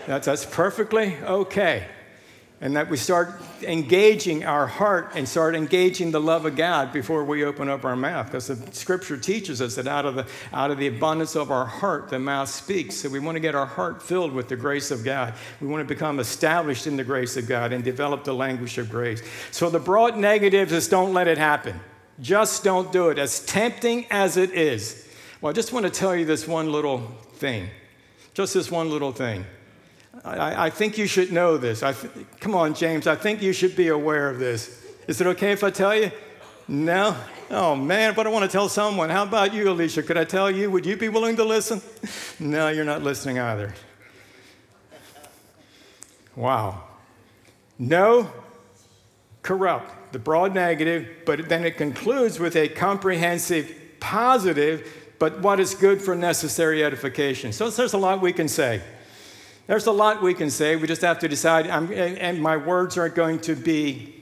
That's, 0.08 0.26
that's 0.26 0.46
perfectly 0.46 1.16
okay. 1.18 1.86
And 2.62 2.76
that 2.76 2.90
we 2.90 2.98
start 2.98 3.42
engaging 3.62 4.44
our 4.44 4.68
heart 4.68 5.12
and 5.16 5.30
start 5.30 5.56
engaging 5.56 6.12
the 6.12 6.20
love 6.20 6.46
of 6.46 6.58
God 6.58 6.92
before 6.92 7.24
we 7.24 7.46
open 7.46 7.70
up 7.70 7.86
our 7.86 7.96
mouth. 7.96 8.26
Because 8.26 8.48
the 8.48 8.74
scripture 8.74 9.16
teaches 9.16 9.62
us 9.62 9.76
that 9.76 9.88
out 9.88 10.06
of, 10.06 10.16
the, 10.16 10.28
out 10.52 10.72
of 10.72 10.78
the 10.78 10.88
abundance 10.88 11.36
of 11.36 11.52
our 11.52 11.66
heart, 11.66 12.10
the 12.10 12.20
mouth 12.20 12.50
speaks. 12.50 12.96
So 12.96 13.10
we 13.10 13.20
want 13.20 13.36
to 13.36 13.40
get 13.40 13.56
our 13.56 13.68
heart 13.68 14.02
filled 14.02 14.34
with 14.34 14.50
the 14.50 14.58
grace 14.58 14.92
of 14.92 15.06
God. 15.06 15.36
We 15.62 15.68
want 15.68 15.88
to 15.88 15.94
become 15.94 16.20
established 16.20 16.86
in 16.86 16.98
the 16.98 17.04
grace 17.04 17.38
of 17.38 17.48
God 17.48 17.72
and 17.72 17.84
develop 17.84 18.24
the 18.26 18.34
language 18.34 18.78
of 18.78 18.90
grace. 18.90 19.22
So 19.52 19.70
the 19.70 19.80
broad 19.80 20.18
negatives 20.18 20.74
is 20.74 20.90
don't 20.90 21.14
let 21.14 21.30
it 21.30 21.38
happen. 21.38 21.80
Just 22.22 22.64
don't 22.64 22.92
do 22.92 23.10
it. 23.10 23.18
As 23.18 23.46
tempting 23.46 24.06
as 24.10 24.38
it 24.38 24.52
is. 24.52 25.08
Well, 25.42 25.50
I 25.50 25.54
just 25.54 25.72
want 25.72 25.86
to 25.86 25.92
tell 25.92 26.16
you 26.16 26.26
this 26.26 26.48
one 26.48 26.72
little 26.72 27.00
thing. 27.34 27.70
Just 28.34 28.54
this 28.54 28.70
one 28.70 28.90
little 28.90 29.12
thing. 29.12 29.46
I, 30.26 30.66
I 30.66 30.70
think 30.70 30.98
you 30.98 31.08
should 31.08 31.32
know 31.32 31.58
this. 31.58 31.80
Th- 31.80 31.96
come 32.40 32.56
on, 32.56 32.74
James. 32.74 33.08
I 33.08 33.16
think 33.16 33.42
you 33.42 33.54
should 33.54 33.76
be 33.76 33.88
aware 33.88 34.30
of 34.30 34.40
this. 34.40 34.86
Is 35.08 35.22
it 35.22 35.28
okay 35.28 35.52
if 35.52 35.64
I 35.64 35.70
tell 35.70 35.96
you? 35.96 36.12
No? 36.68 37.16
Oh, 37.50 37.76
man, 37.76 38.14
but 38.14 38.28
I 38.28 38.30
want 38.30 38.44
to 38.44 38.52
tell 38.52 38.70
someone. 38.70 39.10
How 39.10 39.24
about 39.24 39.54
you, 39.54 39.70
Alicia? 39.70 40.04
Could 40.04 40.18
I 40.18 40.24
tell 40.24 40.52
you? 40.52 40.70
Would 40.70 40.86
you 40.86 40.98
be 40.98 41.10
willing 41.10 41.36
to 41.38 41.44
listen? 41.44 41.82
no, 42.40 42.70
you're 42.70 42.86
not 42.86 43.02
listening 43.02 43.40
either. 43.40 43.74
Wow. 46.36 46.84
No, 47.80 48.32
corrupt, 49.42 50.14
the 50.14 50.20
broad 50.20 50.54
negative, 50.54 51.08
but 51.26 51.50
then 51.50 51.64
it 51.64 51.78
concludes 51.78 52.40
with 52.40 52.56
a 52.56 52.68
comprehensive 52.68 53.74
positive 54.00 54.88
but 55.20 55.42
what 55.42 55.60
is 55.60 55.76
good 55.76 56.02
for 56.02 56.16
necessary 56.16 56.84
edification. 56.84 57.52
So 57.52 57.70
there's 57.70 57.94
a 57.94 57.98
lot 57.98 58.22
we 58.22 58.34
can 58.34 58.48
say. 58.48 58.82
There's 59.68 59.86
a 59.86 59.92
lot 59.92 60.24
we 60.24 60.34
can 60.34 60.50
say. 60.50 60.78
We 60.78 60.88
just 60.88 61.02
have 61.02 61.20
to 61.20 61.28
decide, 61.28 61.68
I'm, 61.68 61.92
and 61.92 62.42
my 62.42 62.58
words 62.58 62.98
aren't 62.98 63.16
going 63.16 63.40
to 63.42 63.56
be 63.56 64.16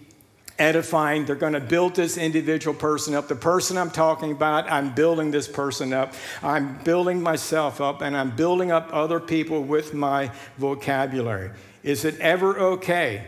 edifying. 0.59 1.25
They're 1.25 1.35
going 1.35 1.53
to 1.53 1.61
build 1.61 1.95
this 1.95 2.17
individual 2.17 2.75
person 2.75 3.13
up. 3.13 3.27
The 3.27 3.35
person 3.35 3.77
I'm 3.77 3.91
talking 3.91 4.31
about, 4.31 4.69
I'm 4.69 4.93
building 4.93 5.31
this 5.31 5.47
person 5.47 5.93
up. 5.93 6.15
I'm 6.41 6.79
building 6.83 7.21
myself 7.21 7.79
up, 7.79 8.01
and 8.01 8.17
I'm 8.17 8.35
building 8.35 8.71
up 8.71 8.89
other 8.91 9.19
people 9.19 9.63
with 9.63 9.93
my 9.93 10.31
vocabulary. 10.57 11.51
Is 11.83 12.03
it 12.03 12.19
ever 12.19 12.59
okay 12.59 13.27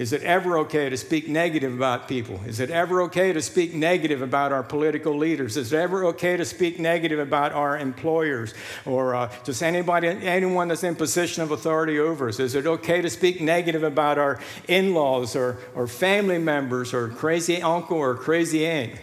is 0.00 0.14
it 0.14 0.22
ever 0.22 0.56
okay 0.60 0.88
to 0.88 0.96
speak 0.96 1.28
negative 1.28 1.74
about 1.74 2.08
people? 2.08 2.40
Is 2.46 2.58
it 2.58 2.70
ever 2.70 3.02
okay 3.02 3.34
to 3.34 3.42
speak 3.42 3.74
negative 3.74 4.22
about 4.22 4.50
our 4.50 4.62
political 4.62 5.14
leaders? 5.14 5.58
Is 5.58 5.74
it 5.74 5.76
ever 5.76 6.06
okay 6.06 6.38
to 6.38 6.44
speak 6.46 6.78
negative 6.78 7.18
about 7.18 7.52
our 7.52 7.76
employers 7.76 8.54
or 8.86 9.14
uh, 9.14 9.30
just 9.44 9.62
anybody, 9.62 10.08
anyone 10.08 10.68
that's 10.68 10.84
in 10.84 10.96
position 10.96 11.42
of 11.42 11.50
authority 11.50 11.98
over 11.98 12.30
us? 12.30 12.40
Is 12.40 12.54
it 12.54 12.66
okay 12.66 13.02
to 13.02 13.10
speak 13.10 13.42
negative 13.42 13.82
about 13.82 14.16
our 14.16 14.40
in-laws 14.68 15.36
or, 15.36 15.58
or 15.74 15.86
family 15.86 16.38
members 16.38 16.94
or 16.94 17.08
crazy 17.08 17.60
uncle 17.60 17.98
or 17.98 18.14
crazy 18.14 18.64
aunt? 18.64 18.94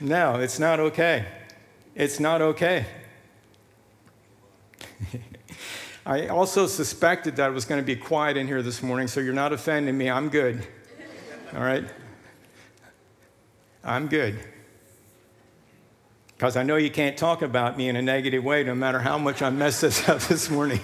No, 0.00 0.36
it's 0.36 0.58
not 0.58 0.80
okay. 0.80 1.26
It's 1.94 2.18
not 2.18 2.40
okay. 2.40 2.86
I 6.04 6.26
also 6.26 6.66
suspected 6.66 7.36
that 7.36 7.46
I 7.46 7.48
was 7.50 7.64
going 7.64 7.80
to 7.80 7.86
be 7.86 7.94
quiet 7.94 8.36
in 8.36 8.46
here 8.48 8.62
this 8.62 8.82
morning, 8.82 9.06
so 9.06 9.20
you're 9.20 9.32
not 9.32 9.52
offending 9.52 9.96
me. 9.96 10.10
I'm 10.10 10.28
good. 10.28 10.66
All 11.54 11.62
right? 11.62 11.84
I'm 13.84 14.08
good. 14.08 14.38
Because 16.36 16.56
I 16.56 16.64
know 16.64 16.74
you 16.74 16.90
can't 16.90 17.16
talk 17.16 17.42
about 17.42 17.76
me 17.76 17.88
in 17.88 17.94
a 17.94 18.02
negative 18.02 18.42
way 18.42 18.64
no 18.64 18.74
matter 18.74 18.98
how 18.98 19.16
much 19.16 19.42
I 19.42 19.50
mess 19.50 19.80
this 19.80 20.08
up 20.08 20.20
this 20.22 20.50
morning. 20.50 20.80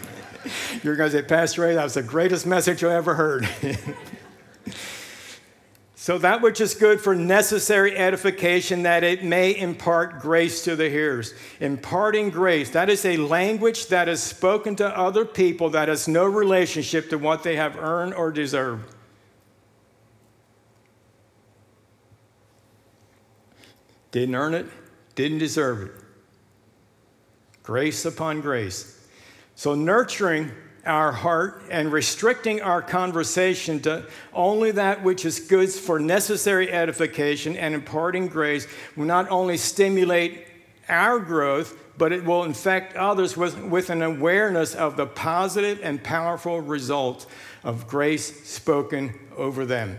You're 0.84 0.94
going 0.94 1.10
to 1.10 1.16
say, 1.16 1.22
Pastor 1.24 1.62
Ray, 1.62 1.74
that 1.74 1.82
was 1.82 1.94
the 1.94 2.02
greatest 2.02 2.46
message 2.46 2.84
I 2.84 2.94
ever 2.94 3.14
heard. 3.14 3.48
So 6.00 6.16
that 6.18 6.42
which 6.42 6.60
is 6.60 6.74
good 6.74 7.00
for 7.00 7.16
necessary 7.16 7.96
edification, 7.96 8.84
that 8.84 9.02
it 9.02 9.24
may 9.24 9.58
impart 9.58 10.20
grace 10.20 10.62
to 10.62 10.76
the 10.76 10.88
hearers. 10.88 11.34
Imparting 11.58 12.30
grace, 12.30 12.70
that 12.70 12.88
is 12.88 13.04
a 13.04 13.16
language 13.16 13.88
that 13.88 14.08
is 14.08 14.22
spoken 14.22 14.76
to 14.76 14.96
other 14.96 15.24
people 15.24 15.70
that 15.70 15.88
has 15.88 16.06
no 16.06 16.24
relationship 16.24 17.10
to 17.10 17.18
what 17.18 17.42
they 17.42 17.56
have 17.56 17.76
earned 17.76 18.14
or 18.14 18.30
deserved. 18.30 18.94
Didn't 24.12 24.36
earn 24.36 24.54
it, 24.54 24.66
didn't 25.16 25.38
deserve 25.38 25.82
it. 25.82 25.92
Grace 27.64 28.04
upon 28.04 28.40
grace. 28.40 29.04
So 29.56 29.74
nurturing 29.74 30.52
our 30.88 31.12
heart 31.12 31.62
and 31.70 31.92
restricting 31.92 32.60
our 32.62 32.82
conversation 32.82 33.78
to 33.80 34.04
only 34.32 34.70
that 34.72 35.04
which 35.04 35.24
is 35.24 35.38
good 35.38 35.70
for 35.70 36.00
necessary 36.00 36.72
edification 36.72 37.56
and 37.56 37.74
imparting 37.74 38.26
grace 38.26 38.66
will 38.96 39.04
not 39.04 39.30
only 39.30 39.56
stimulate 39.56 40.46
our 40.88 41.20
growth, 41.20 41.76
but 41.98 42.12
it 42.12 42.24
will 42.24 42.44
infect 42.44 42.96
others 42.96 43.36
with, 43.36 43.60
with 43.64 43.90
an 43.90 44.02
awareness 44.02 44.74
of 44.74 44.96
the 44.96 45.06
positive 45.06 45.78
and 45.82 46.02
powerful 46.02 46.60
result 46.60 47.26
of 47.64 47.86
grace 47.86 48.48
spoken 48.48 49.12
over 49.36 49.66
them. 49.66 49.98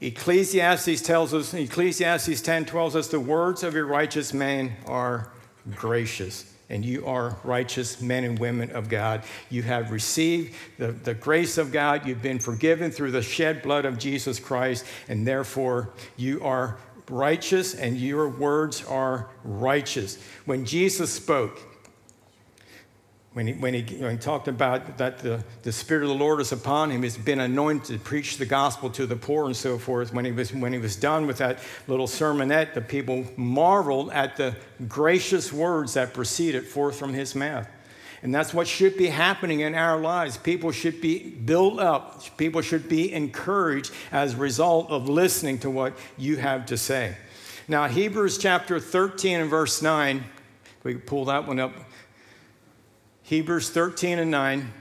Ecclesiastes 0.00 1.02
tells 1.02 1.34
us, 1.34 1.52
Ecclesiastes 1.52 2.40
10 2.40 2.66
tells 2.66 2.94
us, 2.94 3.08
the 3.08 3.18
words 3.18 3.64
of 3.64 3.74
a 3.74 3.82
righteous 3.82 4.32
man 4.32 4.76
are 4.86 5.32
gracious 5.74 6.52
and 6.70 6.84
you 6.84 7.06
are 7.06 7.36
righteous 7.44 8.00
men 8.00 8.24
and 8.24 8.38
women 8.38 8.70
of 8.72 8.88
God. 8.88 9.22
You 9.50 9.62
have 9.62 9.90
received 9.90 10.54
the, 10.78 10.92
the 10.92 11.14
grace 11.14 11.56
of 11.58 11.72
God. 11.72 12.06
You've 12.06 12.22
been 12.22 12.38
forgiven 12.38 12.90
through 12.90 13.12
the 13.12 13.22
shed 13.22 13.62
blood 13.62 13.84
of 13.84 13.98
Jesus 13.98 14.38
Christ, 14.38 14.84
and 15.08 15.26
therefore 15.26 15.90
you 16.16 16.42
are 16.44 16.78
righteous 17.08 17.74
and 17.74 17.96
your 17.96 18.28
words 18.28 18.84
are 18.84 19.30
righteous. 19.44 20.22
When 20.44 20.64
Jesus 20.64 21.12
spoke, 21.12 21.58
when 23.38 23.46
he, 23.46 23.52
when, 23.52 23.72
he, 23.72 23.82
when 24.02 24.10
he 24.10 24.16
talked 24.16 24.48
about 24.48 24.98
that 24.98 25.20
the, 25.20 25.44
the 25.62 25.70
Spirit 25.70 26.02
of 26.02 26.08
the 26.08 26.14
Lord 26.16 26.40
is 26.40 26.50
upon 26.50 26.90
him, 26.90 27.04
he's 27.04 27.16
been 27.16 27.38
anointed 27.38 27.86
to 27.86 27.98
preach 28.04 28.36
the 28.36 28.44
gospel 28.44 28.90
to 28.90 29.06
the 29.06 29.14
poor 29.14 29.46
and 29.46 29.56
so 29.56 29.78
forth. 29.78 30.12
When 30.12 30.24
he, 30.24 30.32
was, 30.32 30.52
when 30.52 30.72
he 30.72 30.80
was 30.80 30.96
done 30.96 31.24
with 31.24 31.38
that 31.38 31.60
little 31.86 32.08
sermonette, 32.08 32.74
the 32.74 32.80
people 32.80 33.24
marveled 33.36 34.10
at 34.10 34.36
the 34.36 34.56
gracious 34.88 35.52
words 35.52 35.94
that 35.94 36.14
proceeded 36.14 36.66
forth 36.66 36.98
from 36.98 37.14
his 37.14 37.36
mouth. 37.36 37.68
And 38.24 38.34
that's 38.34 38.52
what 38.52 38.66
should 38.66 38.96
be 38.96 39.06
happening 39.06 39.60
in 39.60 39.76
our 39.76 40.00
lives. 40.00 40.36
People 40.36 40.72
should 40.72 41.00
be 41.00 41.30
built 41.30 41.78
up, 41.78 42.36
people 42.38 42.60
should 42.60 42.88
be 42.88 43.12
encouraged 43.12 43.92
as 44.10 44.34
a 44.34 44.38
result 44.38 44.90
of 44.90 45.08
listening 45.08 45.60
to 45.60 45.70
what 45.70 45.96
you 46.16 46.38
have 46.38 46.66
to 46.66 46.76
say. 46.76 47.16
Now, 47.68 47.86
Hebrews 47.86 48.36
chapter 48.36 48.80
13 48.80 49.42
and 49.42 49.48
verse 49.48 49.80
9, 49.80 50.24
we 50.82 50.96
pull 50.96 51.26
that 51.26 51.46
one 51.46 51.60
up 51.60 51.72
Hebrews 53.28 53.68
13 53.68 54.18
and 54.18 54.30
9. 54.30 54.72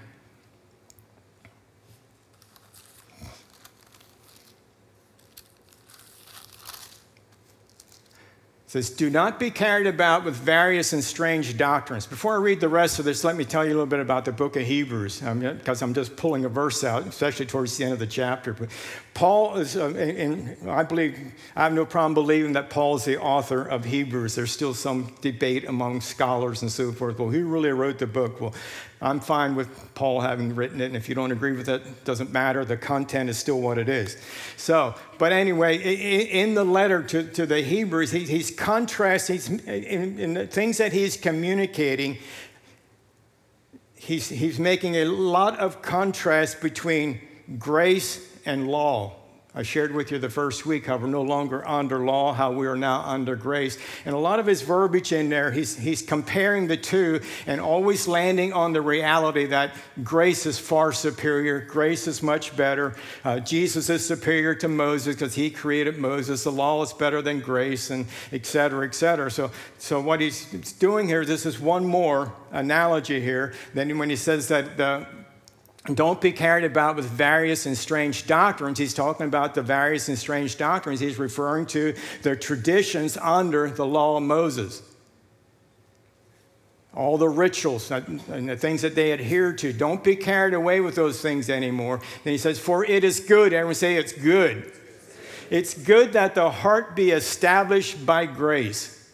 says, 8.68 8.90
Do 8.90 9.10
not 9.10 9.40
be 9.40 9.50
carried 9.50 9.88
about 9.88 10.24
with 10.24 10.36
various 10.36 10.94
and 10.94 11.04
strange 11.04 11.58
doctrines. 11.58 12.06
Before 12.06 12.36
I 12.36 12.38
read 12.38 12.60
the 12.60 12.70
rest 12.70 13.00
of 13.00 13.06
this, 13.06 13.24
let 13.24 13.36
me 13.36 13.44
tell 13.44 13.66
you 13.66 13.72
a 13.72 13.74
little 13.74 13.86
bit 13.86 14.00
about 14.00 14.24
the 14.24 14.32
book 14.32 14.56
of 14.56 14.64
Hebrews, 14.64 15.22
because 15.22 15.82
I'm 15.82 15.94
just 15.94 16.16
pulling 16.16 16.46
a 16.46 16.50
verse 16.50 16.84
out, 16.84 17.06
especially 17.06 17.48
towards 17.48 17.76
the 17.78 17.86
end 17.86 17.94
of 17.94 18.00
the 18.00 18.08
chapter. 18.08 18.54
But 18.54 18.70
Paul 19.18 19.58
is, 19.58 19.76
uh, 19.76 19.88
and, 19.88 20.70
I 20.70 20.84
believe, 20.84 21.18
I 21.56 21.64
have 21.64 21.74
no 21.74 21.88
problem 21.88 22.14
believing 22.14 22.54
that 22.54 22.70
Paul 22.70 22.98
is 22.98 23.06
the 23.06 23.20
author 23.20 23.64
of 23.64 23.84
Hebrews. 23.84 24.36
There's 24.36 24.52
still 24.52 24.76
some 24.76 25.12
debate 25.22 25.66
among 25.66 26.02
scholars 26.02 26.62
and 26.62 26.72
so 26.72 26.92
forth. 26.92 27.18
Well, 27.18 27.32
who 27.32 27.48
really 27.48 27.72
wrote 27.72 27.98
the 27.98 28.06
book? 28.06 28.40
Well, 28.40 28.54
I'm 29.02 29.20
fine 29.20 29.56
with 29.56 29.70
Paul 29.96 30.22
having 30.22 30.54
written 30.54 30.82
it, 30.82 30.86
and 30.86 30.96
if 30.96 31.10
you 31.10 31.16
don't 31.16 31.32
agree 31.32 31.54
with 31.54 31.68
it, 31.68 31.82
it 31.82 32.06
doesn't 32.06 32.32
matter. 32.32 32.64
The 32.64 32.78
content 32.78 33.32
is 33.32 33.40
still 33.40 33.60
what 33.60 33.80
it 33.80 33.90
is. 33.90 34.18
So, 34.56 34.94
but 35.18 35.32
anyway, 35.32 35.78
in 35.80 36.54
the 36.54 36.64
letter 36.64 37.02
to, 37.02 37.24
to 37.24 37.48
the 37.48 37.62
Hebrews, 37.62 38.12
he, 38.12 38.20
he's 38.20 38.52
contrasting, 38.52 39.38
he's, 39.38 39.50
in, 39.50 40.20
in 40.20 40.34
the 40.36 40.46
things 40.46 40.78
that 40.78 40.94
he's 40.94 41.18
communicating, 41.18 42.20
he's, 43.96 44.30
he's 44.30 44.60
making 44.60 44.96
a 44.96 45.06
lot 45.06 45.58
of 45.58 45.82
contrast 45.82 46.62
between 46.62 47.20
grace 47.58 48.37
and 48.48 48.68
law. 48.68 49.14
I 49.56 49.64
shared 49.64 49.92
with 49.92 50.12
you 50.12 50.20
the 50.20 50.30
first 50.30 50.68
week 50.68 50.86
how 50.86 50.98
we're 50.98 51.08
no 51.08 51.24
longer 51.24 51.68
under 51.68 52.06
law, 52.06 52.32
how 52.32 52.52
we 52.52 52.68
are 52.68 52.76
now 52.76 53.02
under 53.02 53.36
grace. 53.36 53.80
And 54.06 54.14
a 54.14 54.18
lot 54.20 54.40
of 54.40 54.46
his 54.46 54.62
verbiage 54.62 55.12
in 55.12 55.30
there, 55.30 55.50
he's, 55.50 55.76
he's 55.76 56.04
comparing 56.04 56.68
the 56.68 56.78
two 56.78 57.22
and 57.48 57.60
always 57.60 58.08
landing 58.08 58.54
on 58.54 58.74
the 58.74 58.82
reality 58.82 59.48
that 59.48 59.74
grace 60.04 60.46
is 60.46 60.60
far 60.60 60.92
superior, 60.92 61.60
grace 61.60 62.06
is 62.06 62.22
much 62.22 62.56
better. 62.56 62.96
Uh, 63.24 63.40
Jesus 63.40 63.90
is 63.90 64.06
superior 64.06 64.54
to 64.54 64.68
Moses 64.68 65.16
because 65.16 65.34
he 65.34 65.50
created 65.50 65.98
Moses. 65.98 66.44
The 66.44 66.52
law 66.52 66.84
is 66.84 66.94
better 66.94 67.24
than 67.24 67.40
grace, 67.40 67.90
and 67.90 68.06
et 68.32 68.46
cetera, 68.46 68.86
et 68.86 68.94
cetera. 68.94 69.32
So, 69.32 69.50
so 69.80 70.00
what 70.00 70.22
he's 70.22 70.46
doing 70.74 71.08
here, 71.08 71.26
this 71.26 71.48
is 71.48 71.60
one 71.60 71.84
more 71.84 72.32
analogy 72.52 73.22
here. 73.22 73.54
Then 73.74 73.98
when 73.98 74.12
he 74.12 74.18
says 74.18 74.50
that 74.50 74.78
the 74.78 75.08
don't 75.94 76.20
be 76.20 76.32
carried 76.32 76.66
about 76.66 76.98
with 76.98 77.06
various 77.06 77.66
and 77.66 77.78
strange 77.78 78.28
doctrines. 78.28 78.78
He's 78.78 78.94
talking 78.94 79.26
about 79.26 79.56
the 79.56 79.62
various 79.62 80.10
and 80.10 80.18
strange 80.18 80.58
doctrines. 80.58 81.00
He's 81.00 81.18
referring 81.18 81.66
to 81.68 81.94
the 82.24 82.36
traditions 82.36 83.18
under 83.18 83.70
the 83.70 83.86
law 83.86 84.18
of 84.18 84.24
Moses. 84.24 84.82
All 86.94 87.18
the 87.18 87.30
rituals 87.30 87.90
and 87.92 88.50
the 88.50 88.58
things 88.58 88.82
that 88.82 88.96
they 88.96 89.12
adhere 89.12 89.54
to. 89.54 89.72
Don't 89.72 90.04
be 90.04 90.16
carried 90.16 90.54
away 90.54 90.82
with 90.82 90.96
those 90.96 91.22
things 91.22 91.50
anymore. 91.50 92.02
Then 92.24 92.32
he 92.32 92.38
says, 92.38 92.60
For 92.60 92.84
it 92.84 93.04
is 93.04 93.20
good. 93.20 93.54
Everyone 93.54 93.76
say 93.76 93.96
it's 93.96 94.14
good. 94.14 94.72
It's 95.50 95.74
good 95.74 96.14
that 96.14 96.36
the 96.36 96.50
heart 96.50 96.96
be 96.96 97.12
established 97.12 98.06
by 98.06 98.26
grace. 98.26 99.07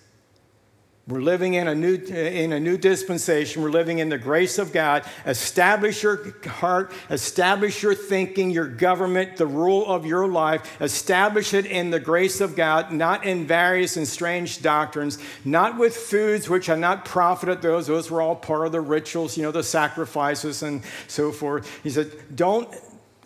We're 1.05 1.21
living 1.21 1.55
in 1.55 1.67
a, 1.67 1.75
new, 1.75 1.95
in 1.95 2.53
a 2.53 2.61
new 2.61 2.77
dispensation. 2.77 3.61
We're 3.61 3.71
living 3.71 3.99
in 3.99 4.07
the 4.07 4.17
grace 4.17 4.57
of 4.57 4.71
God. 4.71 5.03
Establish 5.25 6.01
your 6.01 6.33
heart, 6.45 6.93
establish 7.09 7.83
your 7.83 7.93
thinking, 7.93 8.51
your 8.51 8.69
government, 8.69 9.35
the 9.35 9.45
rule 9.45 9.85
of 9.85 10.05
your 10.05 10.29
life. 10.29 10.81
Establish 10.81 11.53
it 11.53 11.65
in 11.65 11.89
the 11.89 11.99
grace 11.99 12.39
of 12.39 12.55
God, 12.55 12.93
not 12.93 13.25
in 13.25 13.45
various 13.45 13.97
and 13.97 14.07
strange 14.07 14.61
doctrines, 14.61 15.17
not 15.43 15.77
with 15.77 15.93
foods 15.93 16.49
which 16.49 16.69
are 16.69 16.77
not 16.77 17.03
profited. 17.03 17.61
Those, 17.61 17.87
those 17.87 18.09
were 18.09 18.21
all 18.21 18.37
part 18.37 18.65
of 18.65 18.71
the 18.71 18.79
rituals, 18.79 19.35
you 19.35 19.43
know, 19.43 19.51
the 19.51 19.61
sacrifices 19.61 20.63
and 20.63 20.83
so 21.09 21.33
forth. 21.33 21.69
He 21.83 21.89
said, 21.89 22.13
don't 22.33 22.73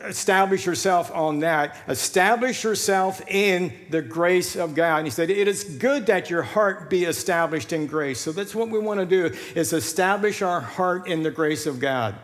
establish 0.01 0.65
yourself 0.65 1.11
on 1.13 1.39
that. 1.39 1.75
Establish 1.87 2.63
yourself 2.63 3.21
in 3.27 3.73
the 3.89 4.01
grace 4.01 4.55
of 4.55 4.75
God. 4.75 4.97
And 4.97 5.07
he 5.07 5.11
said, 5.11 5.29
It 5.29 5.47
is 5.47 5.63
good 5.63 6.07
that 6.07 6.29
your 6.29 6.43
heart 6.43 6.89
be 6.89 7.05
established 7.05 7.73
in 7.73 7.87
grace. 7.87 8.19
So 8.19 8.31
that's 8.31 8.55
what 8.55 8.69
we 8.69 8.79
want 8.79 8.99
to 8.99 9.05
do 9.05 9.35
is 9.55 9.73
establish 9.73 10.41
our 10.41 10.61
heart 10.61 11.07
in 11.07 11.23
the 11.23 11.31
grace 11.31 11.65
of 11.65 11.79
God. 11.79 12.15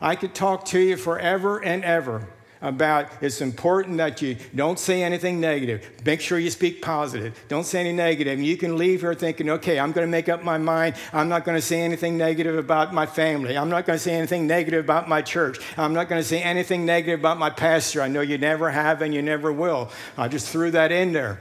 I 0.00 0.16
could 0.16 0.34
talk 0.34 0.64
to 0.66 0.78
you 0.78 0.96
forever 0.96 1.62
and 1.62 1.84
ever 1.84 2.26
about 2.62 3.08
it's 3.20 3.40
important 3.40 3.96
that 3.98 4.20
you 4.20 4.36
don't 4.54 4.78
say 4.78 5.02
anything 5.02 5.40
negative. 5.40 5.88
Make 6.04 6.20
sure 6.20 6.38
you 6.38 6.50
speak 6.50 6.82
positive. 6.82 7.38
Don't 7.48 7.64
say 7.64 7.80
any 7.80 7.92
negative. 7.92 8.40
You 8.40 8.56
can 8.56 8.76
leave 8.76 9.00
here 9.00 9.14
thinking, 9.14 9.50
okay, 9.50 9.78
I'm 9.78 9.92
going 9.92 10.06
to 10.06 10.10
make 10.10 10.28
up 10.28 10.44
my 10.44 10.58
mind. 10.58 10.96
I'm 11.12 11.28
not 11.28 11.44
going 11.44 11.56
to 11.56 11.62
say 11.62 11.80
anything 11.80 12.18
negative 12.18 12.56
about 12.56 12.92
my 12.92 13.06
family. 13.06 13.56
I'm 13.56 13.70
not 13.70 13.86
going 13.86 13.98
to 13.98 14.02
say 14.02 14.14
anything 14.14 14.46
negative 14.46 14.84
about 14.84 15.08
my 15.08 15.22
church. 15.22 15.58
I'm 15.76 15.94
not 15.94 16.08
going 16.08 16.20
to 16.20 16.26
say 16.26 16.42
anything 16.42 16.84
negative 16.84 17.20
about 17.20 17.38
my 17.38 17.50
pastor. 17.50 18.02
I 18.02 18.08
know 18.08 18.20
you 18.20 18.38
never 18.38 18.70
have 18.70 19.02
and 19.02 19.14
you 19.14 19.22
never 19.22 19.52
will. 19.52 19.90
I 20.16 20.28
just 20.28 20.48
threw 20.48 20.70
that 20.72 20.92
in 20.92 21.12
there. 21.12 21.40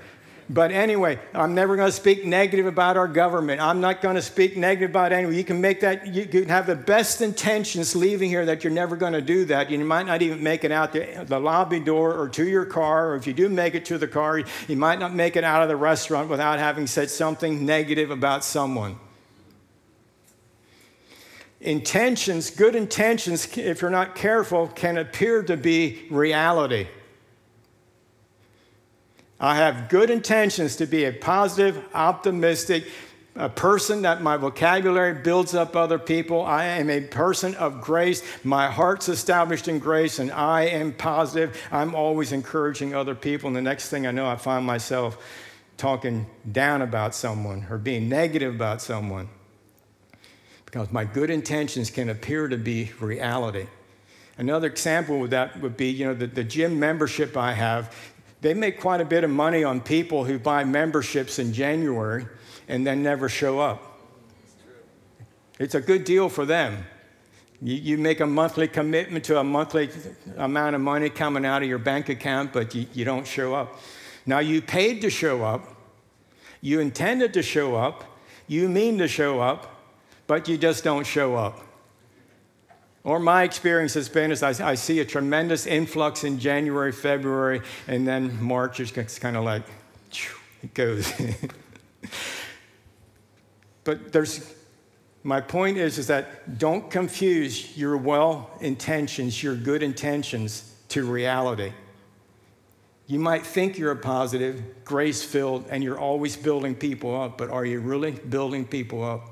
But 0.52 0.72
anyway, 0.72 1.20
I'm 1.36 1.54
never 1.54 1.76
going 1.76 1.90
to 1.90 1.96
speak 1.96 2.26
negative 2.26 2.66
about 2.66 2.98
our 2.98 3.08
government. 3.08 3.62
I'm 3.62 3.82
not 3.82 4.02
going 4.02 4.16
to 4.16 4.22
speak 4.22 4.58
negative 4.58 4.90
about 4.90 5.12
anyone. 5.12 5.36
You 5.36 5.44
can 5.44 5.62
make 5.62 5.82
that, 5.82 6.08
you 6.08 6.26
can 6.26 6.50
have 6.50 6.66
the 6.66 6.76
best 6.76 7.22
intentions 7.22 7.96
leaving 7.96 8.32
here 8.32 8.44
that 8.48 8.64
you're 8.64 8.74
never 8.74 8.96
going 8.96 9.14
to 9.14 9.22
do 9.22 9.46
that. 9.46 9.70
You 9.70 9.78
might 9.86 10.08
not 10.08 10.24
even 10.24 10.42
make 10.42 10.64
it 10.64 10.72
out 10.72 10.92
the, 10.92 11.24
the 11.28 11.40
lobby 11.40 11.80
door 11.80 12.16
or 12.16 12.28
to 12.30 12.48
your 12.48 12.66
car, 12.66 13.12
or 13.12 13.16
if 13.16 13.28
you 13.28 13.34
do 13.34 13.48
make 13.48 13.76
it 13.76 13.86
to 13.86 14.00
the 14.00 14.08
car, 14.08 14.40
you 14.68 14.76
might 14.76 14.98
not 14.98 15.14
make 15.14 15.36
it 15.36 15.44
out 15.44 15.62
of 15.62 15.70
the 15.70 15.76
restaurant 15.76 16.30
without 16.30 16.58
having 16.58 16.88
said 16.88 17.12
something 17.12 17.64
negative 17.64 18.10
about 18.10 18.44
someone. 18.44 18.98
Intentions, 21.62 22.50
good 22.50 22.76
intentions, 22.76 23.56
if 23.56 23.84
you're 23.84 23.92
not 23.92 24.16
careful, 24.16 24.68
can 24.70 24.98
appear 24.98 25.44
to 25.44 25.56
be 25.56 26.08
reality. 26.10 26.88
I 29.40 29.56
have 29.56 29.88
good 29.88 30.10
intentions 30.10 30.76
to 30.78 30.86
be 30.86 31.06
a 31.06 31.14
positive, 31.14 31.84
optimistic, 31.94 32.86
a 33.36 33.48
person 33.48 34.02
that 34.02 34.22
my 34.22 34.36
vocabulary 34.36 35.14
builds 35.14 35.56
up 35.56 35.76
other 35.76 35.98
people. 35.98 36.44
I 36.44 36.66
am 36.66 36.90
a 36.90 37.00
person 37.00 37.56
of 37.56 37.80
grace. 37.80 38.22
My 38.44 38.70
heart's 38.70 39.08
established 39.08 39.70
in 39.70 39.80
grace, 39.80 40.20
and 40.20 40.30
I 40.30 40.64
am 40.64 40.92
positive. 40.92 41.58
I'm 41.72 41.96
always 41.96 42.34
encouraging 42.34 42.94
other 42.94 43.16
people. 43.16 43.48
And 43.48 43.56
the 43.56 43.62
next 43.62 43.90
thing 43.90 44.06
I 44.06 44.12
know, 44.12 44.28
I 44.28 44.36
find 44.36 44.66
myself 44.66 45.18
talking 45.78 46.26
down 46.52 46.82
about 46.82 47.16
someone 47.16 47.66
or 47.70 47.78
being 47.78 48.10
negative 48.10 48.54
about 48.54 48.82
someone 48.82 49.30
because 50.66 50.92
my 50.92 51.06
good 51.06 51.30
intentions 51.30 51.90
can 51.90 52.10
appear 52.10 52.50
to 52.50 52.58
be 52.58 52.92
reality. 53.00 53.68
Another 54.38 54.68
example 54.68 55.24
of 55.24 55.30
that 55.30 55.60
would 55.62 55.78
be, 55.78 55.90
you 55.90 56.06
know, 56.06 56.14
the, 56.14 56.28
the 56.28 56.44
gym 56.44 56.80
membership 56.80 57.38
I 57.38 57.54
have 57.54 57.96
they 58.42 58.54
make 58.54 58.80
quite 58.80 59.02
a 59.02 59.06
bit 59.06 59.24
of 59.24 59.30
money 59.30 59.64
on 59.64 59.82
people 59.82 60.24
who 60.24 60.40
buy 60.40 60.64
memberships 60.64 61.40
in 61.40 61.52
January 61.54 62.26
and 62.68 62.86
then 62.86 63.04
never 63.04 63.28
show 63.28 63.60
up. 63.60 63.84
It's 65.60 65.76
a 65.76 65.82
good 65.82 66.06
deal 66.06 66.30
for 66.30 66.46
them. 66.46 66.86
You, 67.62 67.76
you, 67.76 67.98
make 67.98 68.22
a 68.22 68.26
monthly 68.26 68.70
commitment 68.70 69.26
to 69.26 69.40
a 69.40 69.44
monthly 69.44 69.90
amount 70.38 70.76
of 70.76 70.82
money 70.82 71.10
coming 71.10 71.46
out 71.46 71.62
of 71.62 71.68
your 71.68 71.78
bank 71.78 72.08
account, 72.08 72.54
but 72.54 72.74
you, 72.74 72.86
you 72.94 73.04
don't 73.04 73.28
show 73.28 73.54
up. 73.54 73.78
Now, 74.26 74.40
you 74.40 74.62
paid 74.62 75.02
to 75.02 75.10
show 75.10 75.44
up, 75.44 75.76
you 76.62 76.80
intended 76.80 77.34
to 77.34 77.42
show 77.42 77.76
up, 77.76 78.06
you 78.48 78.70
mean 78.70 78.98
to 79.00 79.10
show 79.10 79.42
up, 79.42 79.76
but 80.28 80.48
you 80.48 80.58
just 80.58 80.86
don't 80.86 81.06
show 81.06 81.36
up. 81.36 81.60
Or 83.10 83.20
my 83.20 83.42
experience 83.42 83.96
has 83.96 84.08
been 84.08 84.32
is 84.32 84.44
I, 84.44 84.70
I 84.70 84.76
see 84.76 85.00
a 85.00 85.06
tremendous 85.06 85.66
influx 85.66 86.24
in 86.24 86.38
January, 86.38 86.92
February, 86.92 87.64
and 87.88 88.08
then 88.08 88.40
March 88.40 88.80
is 88.80 88.92
kind 88.92 89.36
of 89.36 89.44
like, 89.44 89.64
it 90.62 90.76
goes. 90.76 91.12
but 93.84 94.12
there's, 94.12 94.54
my 95.24 95.42
point 95.42 95.78
is, 95.78 95.98
is 95.98 96.06
that 96.06 96.60
don't 96.60 96.92
confuse 96.92 97.76
your 97.76 97.98
well 97.98 98.52
intentions, 98.62 99.42
your 99.42 99.56
good 99.56 99.82
intentions, 99.82 100.72
to 100.90 101.04
reality. 101.04 101.74
You 103.08 103.18
might 103.18 103.44
think 103.44 103.80
you're 103.80 103.92
a 103.92 103.96
positive, 103.96 104.86
grace 104.86 105.24
filled, 105.24 105.66
and 105.72 105.84
you're 105.84 105.98
always 105.98 106.38
building 106.38 106.76
people 106.76 107.20
up, 107.20 107.40
but 107.40 107.50
are 107.50 107.66
you 107.66 107.80
really 107.80 108.12
building 108.12 108.68
people 108.68 109.04
up? 109.04 109.28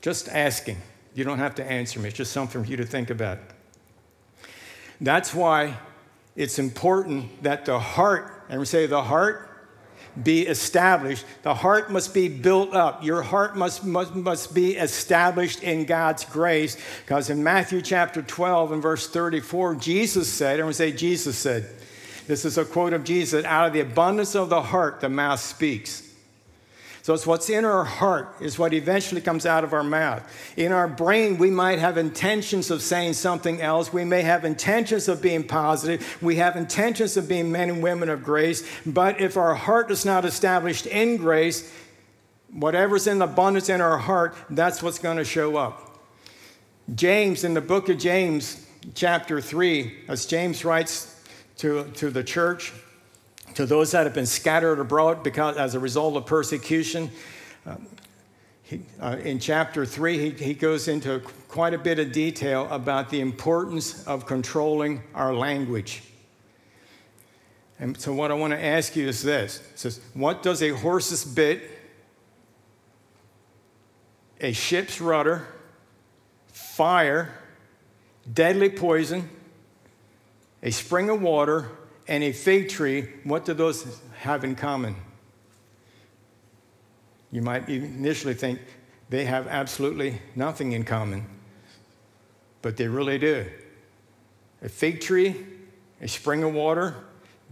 Just 0.00 0.30
asking. 0.30 0.78
You 1.16 1.24
don't 1.24 1.38
have 1.38 1.54
to 1.56 1.64
answer 1.64 1.98
me, 1.98 2.08
it's 2.08 2.16
just 2.16 2.30
something 2.30 2.62
for 2.62 2.70
you 2.70 2.76
to 2.76 2.84
think 2.84 3.08
about. 3.10 3.38
That's 5.00 5.34
why 5.34 5.78
it's 6.36 6.58
important 6.58 7.42
that 7.42 7.64
the 7.64 7.80
heart, 7.80 8.44
and 8.50 8.60
we 8.60 8.66
say 8.66 8.86
the 8.86 9.02
heart, 9.02 9.50
be 10.22 10.42
established. 10.42 11.24
The 11.42 11.54
heart 11.54 11.90
must 11.90 12.14
be 12.14 12.28
built 12.28 12.74
up. 12.74 13.02
Your 13.02 13.22
heart 13.22 13.56
must, 13.56 13.84
must, 13.84 14.14
must 14.14 14.54
be 14.54 14.76
established 14.76 15.62
in 15.62 15.84
God's 15.84 16.24
grace. 16.24 16.76
Because 17.04 17.28
in 17.28 17.42
Matthew 17.42 17.82
chapter 17.82 18.22
12 18.22 18.72
and 18.72 18.82
verse 18.82 19.08
34, 19.08 19.74
Jesus 19.76 20.30
said, 20.30 20.58
and 20.58 20.66
we 20.66 20.74
say, 20.74 20.92
Jesus 20.92 21.36
said, 21.36 21.68
this 22.26 22.44
is 22.44 22.58
a 22.58 22.64
quote 22.64 22.92
of 22.92 23.04
Jesus, 23.04 23.44
out 23.44 23.66
of 23.66 23.72
the 23.72 23.80
abundance 23.80 24.34
of 24.34 24.48
the 24.48 24.62
heart, 24.62 25.00
the 25.00 25.08
mouth 25.08 25.40
speaks. 25.40 26.05
So 27.06 27.14
it's 27.14 27.24
what's 27.24 27.48
in 27.48 27.64
our 27.64 27.84
heart 27.84 28.34
is 28.40 28.58
what 28.58 28.74
eventually 28.74 29.20
comes 29.20 29.46
out 29.46 29.62
of 29.62 29.72
our 29.72 29.84
mouth. 29.84 30.28
In 30.56 30.72
our 30.72 30.88
brain, 30.88 31.38
we 31.38 31.52
might 31.52 31.78
have 31.78 31.98
intentions 31.98 32.68
of 32.68 32.82
saying 32.82 33.12
something 33.12 33.62
else. 33.62 33.92
We 33.92 34.04
may 34.04 34.22
have 34.22 34.44
intentions 34.44 35.06
of 35.06 35.22
being 35.22 35.46
positive. 35.46 36.20
We 36.20 36.34
have 36.34 36.56
intentions 36.56 37.16
of 37.16 37.28
being 37.28 37.52
men 37.52 37.70
and 37.70 37.80
women 37.80 38.08
of 38.08 38.24
grace. 38.24 38.68
But 38.84 39.20
if 39.20 39.36
our 39.36 39.54
heart 39.54 39.88
is 39.92 40.04
not 40.04 40.24
established 40.24 40.86
in 40.86 41.16
grace, 41.16 41.72
whatever's 42.50 43.06
in 43.06 43.22
abundance 43.22 43.68
in 43.68 43.80
our 43.80 43.98
heart, 43.98 44.34
that's 44.50 44.82
what's 44.82 44.98
going 44.98 45.18
to 45.18 45.24
show 45.24 45.56
up. 45.56 46.00
James, 46.92 47.44
in 47.44 47.54
the 47.54 47.60
book 47.60 47.88
of 47.88 47.98
James, 47.98 48.66
chapter 48.96 49.40
3, 49.40 50.06
as 50.08 50.26
James 50.26 50.64
writes 50.64 51.22
to, 51.58 51.84
to 51.92 52.10
the 52.10 52.24
church, 52.24 52.72
to 53.56 53.64
those 53.64 53.92
that 53.92 54.04
have 54.04 54.12
been 54.12 54.26
scattered 54.26 54.78
abroad 54.78 55.22
because, 55.22 55.56
as 55.56 55.74
a 55.74 55.80
result 55.80 56.14
of 56.14 56.26
persecution, 56.26 57.10
uh, 57.64 57.76
he, 58.62 58.82
uh, 59.00 59.16
in 59.24 59.38
chapter 59.38 59.86
3, 59.86 60.18
he, 60.18 60.44
he 60.44 60.54
goes 60.54 60.88
into 60.88 61.20
quite 61.48 61.72
a 61.72 61.78
bit 61.78 61.98
of 61.98 62.12
detail 62.12 62.68
about 62.70 63.08
the 63.08 63.20
importance 63.20 64.06
of 64.06 64.26
controlling 64.26 65.02
our 65.14 65.34
language. 65.34 66.02
And 67.78 67.98
so, 67.98 68.12
what 68.12 68.30
I 68.30 68.34
want 68.34 68.52
to 68.52 68.62
ask 68.62 68.94
you 68.94 69.08
is 69.08 69.22
this 69.22 69.60
it 69.72 69.78
says, 69.78 70.00
What 70.12 70.42
does 70.42 70.62
a 70.62 70.70
horse's 70.70 71.24
bit, 71.24 71.62
a 74.38 74.52
ship's 74.52 75.00
rudder, 75.00 75.46
fire, 76.48 77.32
deadly 78.30 78.68
poison, 78.68 79.30
a 80.62 80.70
spring 80.70 81.08
of 81.08 81.22
water, 81.22 81.70
and 82.08 82.22
a 82.22 82.32
fig 82.32 82.68
tree, 82.68 83.08
what 83.24 83.44
do 83.44 83.54
those 83.54 84.00
have 84.18 84.44
in 84.44 84.54
common? 84.54 84.96
You 87.32 87.42
might 87.42 87.68
initially 87.68 88.34
think 88.34 88.60
they 89.10 89.24
have 89.24 89.46
absolutely 89.48 90.20
nothing 90.34 90.72
in 90.72 90.84
common, 90.84 91.26
but 92.62 92.76
they 92.76 92.88
really 92.88 93.18
do. 93.18 93.46
A 94.62 94.68
fig 94.68 95.00
tree, 95.00 95.46
a 96.00 96.08
spring 96.08 96.42
of 96.44 96.54
water, 96.54 96.94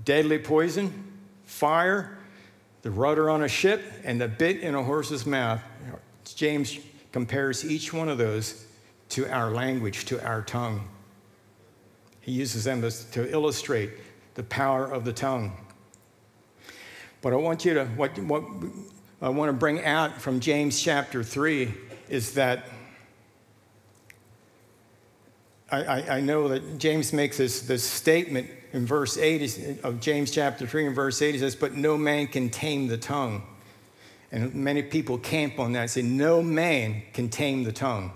deadly 0.05 0.39
poison, 0.39 1.13
fire, 1.45 2.19
the 2.83 2.91
rudder 2.91 3.31
on 3.31 3.43
a 3.43 3.49
ship, 3.49 3.83
and 4.05 4.21
the 4.21 4.29
bit 4.29 4.61
in 4.61 4.75
a 4.75 4.83
horse's 4.83 5.27
mouth. 5.27 5.61
James 6.35 6.79
compares 7.13 7.65
each 7.65 7.93
one 7.93 8.09
of 8.09 8.19
those 8.19 8.67
to 9.11 9.29
our 9.31 9.51
language, 9.51 10.05
to 10.07 10.25
our 10.25 10.43
tongue. 10.43 10.89
He 12.21 12.33
uses 12.33 12.65
them 12.65 12.81
to 12.81 13.31
illustrate 13.31 13.91
the 14.35 14.43
power 14.43 14.87
of 14.87 15.05
the 15.05 15.13
tongue. 15.13 15.53
But 17.23 17.33
I 17.33 17.37
want 17.37 17.65
you 17.65 17.75
to, 17.75 17.87
what, 17.87 18.19
what 18.19 18.45
I 19.23 19.29
want 19.31 19.49
to 19.49 19.55
bring 19.55 19.83
out 19.85 20.21
from 20.21 20.41
James 20.41 20.81
chapter 20.83 21.23
3 21.23 21.73
is 22.09 22.35
that 22.35 22.69
I, 25.71 26.17
I, 26.19 26.21
know 26.21 26.49
that 26.49 26.79
James 26.79 27.13
makes 27.13 27.39
this, 27.39 27.63
this 27.63 27.83
statement 27.83 28.49
in 28.73 28.87
verse 28.87 29.17
8 29.17 29.83
of 29.83 29.99
James 29.99 30.31
chapter 30.31 30.67
3 30.67 30.87
and 30.87 30.95
verse 30.95 31.21
8. 31.21 31.33
He 31.33 31.39
says, 31.41 31.57
But 31.57 31.75
no 31.75 31.97
man 31.97 32.29
can 32.29 32.49
tame 32.49 32.87
the 32.87 32.99
tongue. 32.99 33.43
And 34.31 34.55
many 34.55 34.83
people 34.83 35.19
camp 35.19 35.59
on 35.59 35.73
that 35.73 35.81
and 35.81 35.91
say, 35.91 36.03
No 36.03 36.43
man 36.43 37.03
can 37.13 37.29
tame 37.29 37.65
the 37.65 37.73
tongue. 37.73 38.13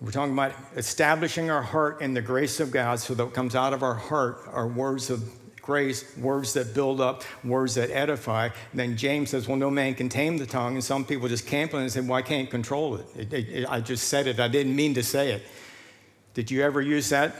We're 0.00 0.10
talking 0.10 0.34
about 0.34 0.52
establishing 0.76 1.50
our 1.50 1.62
heart 1.62 2.02
in 2.02 2.12
the 2.12 2.20
grace 2.20 2.60
of 2.60 2.70
God 2.70 3.00
so 3.00 3.14
that 3.14 3.24
what 3.24 3.34
comes 3.34 3.54
out 3.54 3.72
of 3.72 3.82
our 3.82 3.94
heart 3.94 4.40
are 4.52 4.66
words 4.66 5.08
of 5.08 5.22
grace, 5.62 6.16
words 6.18 6.52
that 6.52 6.74
build 6.74 7.00
up, 7.00 7.24
words 7.42 7.74
that 7.74 7.90
edify. 7.90 8.44
And 8.44 8.80
then 8.80 8.96
James 8.96 9.30
says, 9.30 9.48
Well, 9.48 9.56
no 9.56 9.70
man 9.70 9.94
can 9.94 10.08
tame 10.08 10.36
the 10.36 10.46
tongue. 10.46 10.74
And 10.74 10.84
some 10.84 11.04
people 11.04 11.28
just 11.28 11.46
camp 11.46 11.72
on 11.72 11.80
it 11.80 11.84
and 11.84 11.92
say, 11.92 12.00
Well, 12.00 12.12
I 12.12 12.22
can't 12.22 12.50
control 12.50 12.96
it. 12.96 13.06
It, 13.16 13.32
it, 13.32 13.48
it. 13.48 13.68
I 13.68 13.80
just 13.80 14.08
said 14.08 14.26
it. 14.26 14.38
I 14.38 14.48
didn't 14.48 14.76
mean 14.76 14.94
to 14.94 15.02
say 15.02 15.32
it. 15.32 15.42
Did 16.34 16.50
you 16.50 16.62
ever 16.62 16.82
use 16.82 17.08
that 17.08 17.34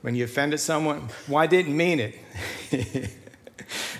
when 0.00 0.14
you 0.14 0.24
offended 0.24 0.60
someone? 0.60 1.08
Well, 1.28 1.38
I 1.38 1.46
didn't 1.46 1.76
mean 1.76 2.00
it. 2.00 3.10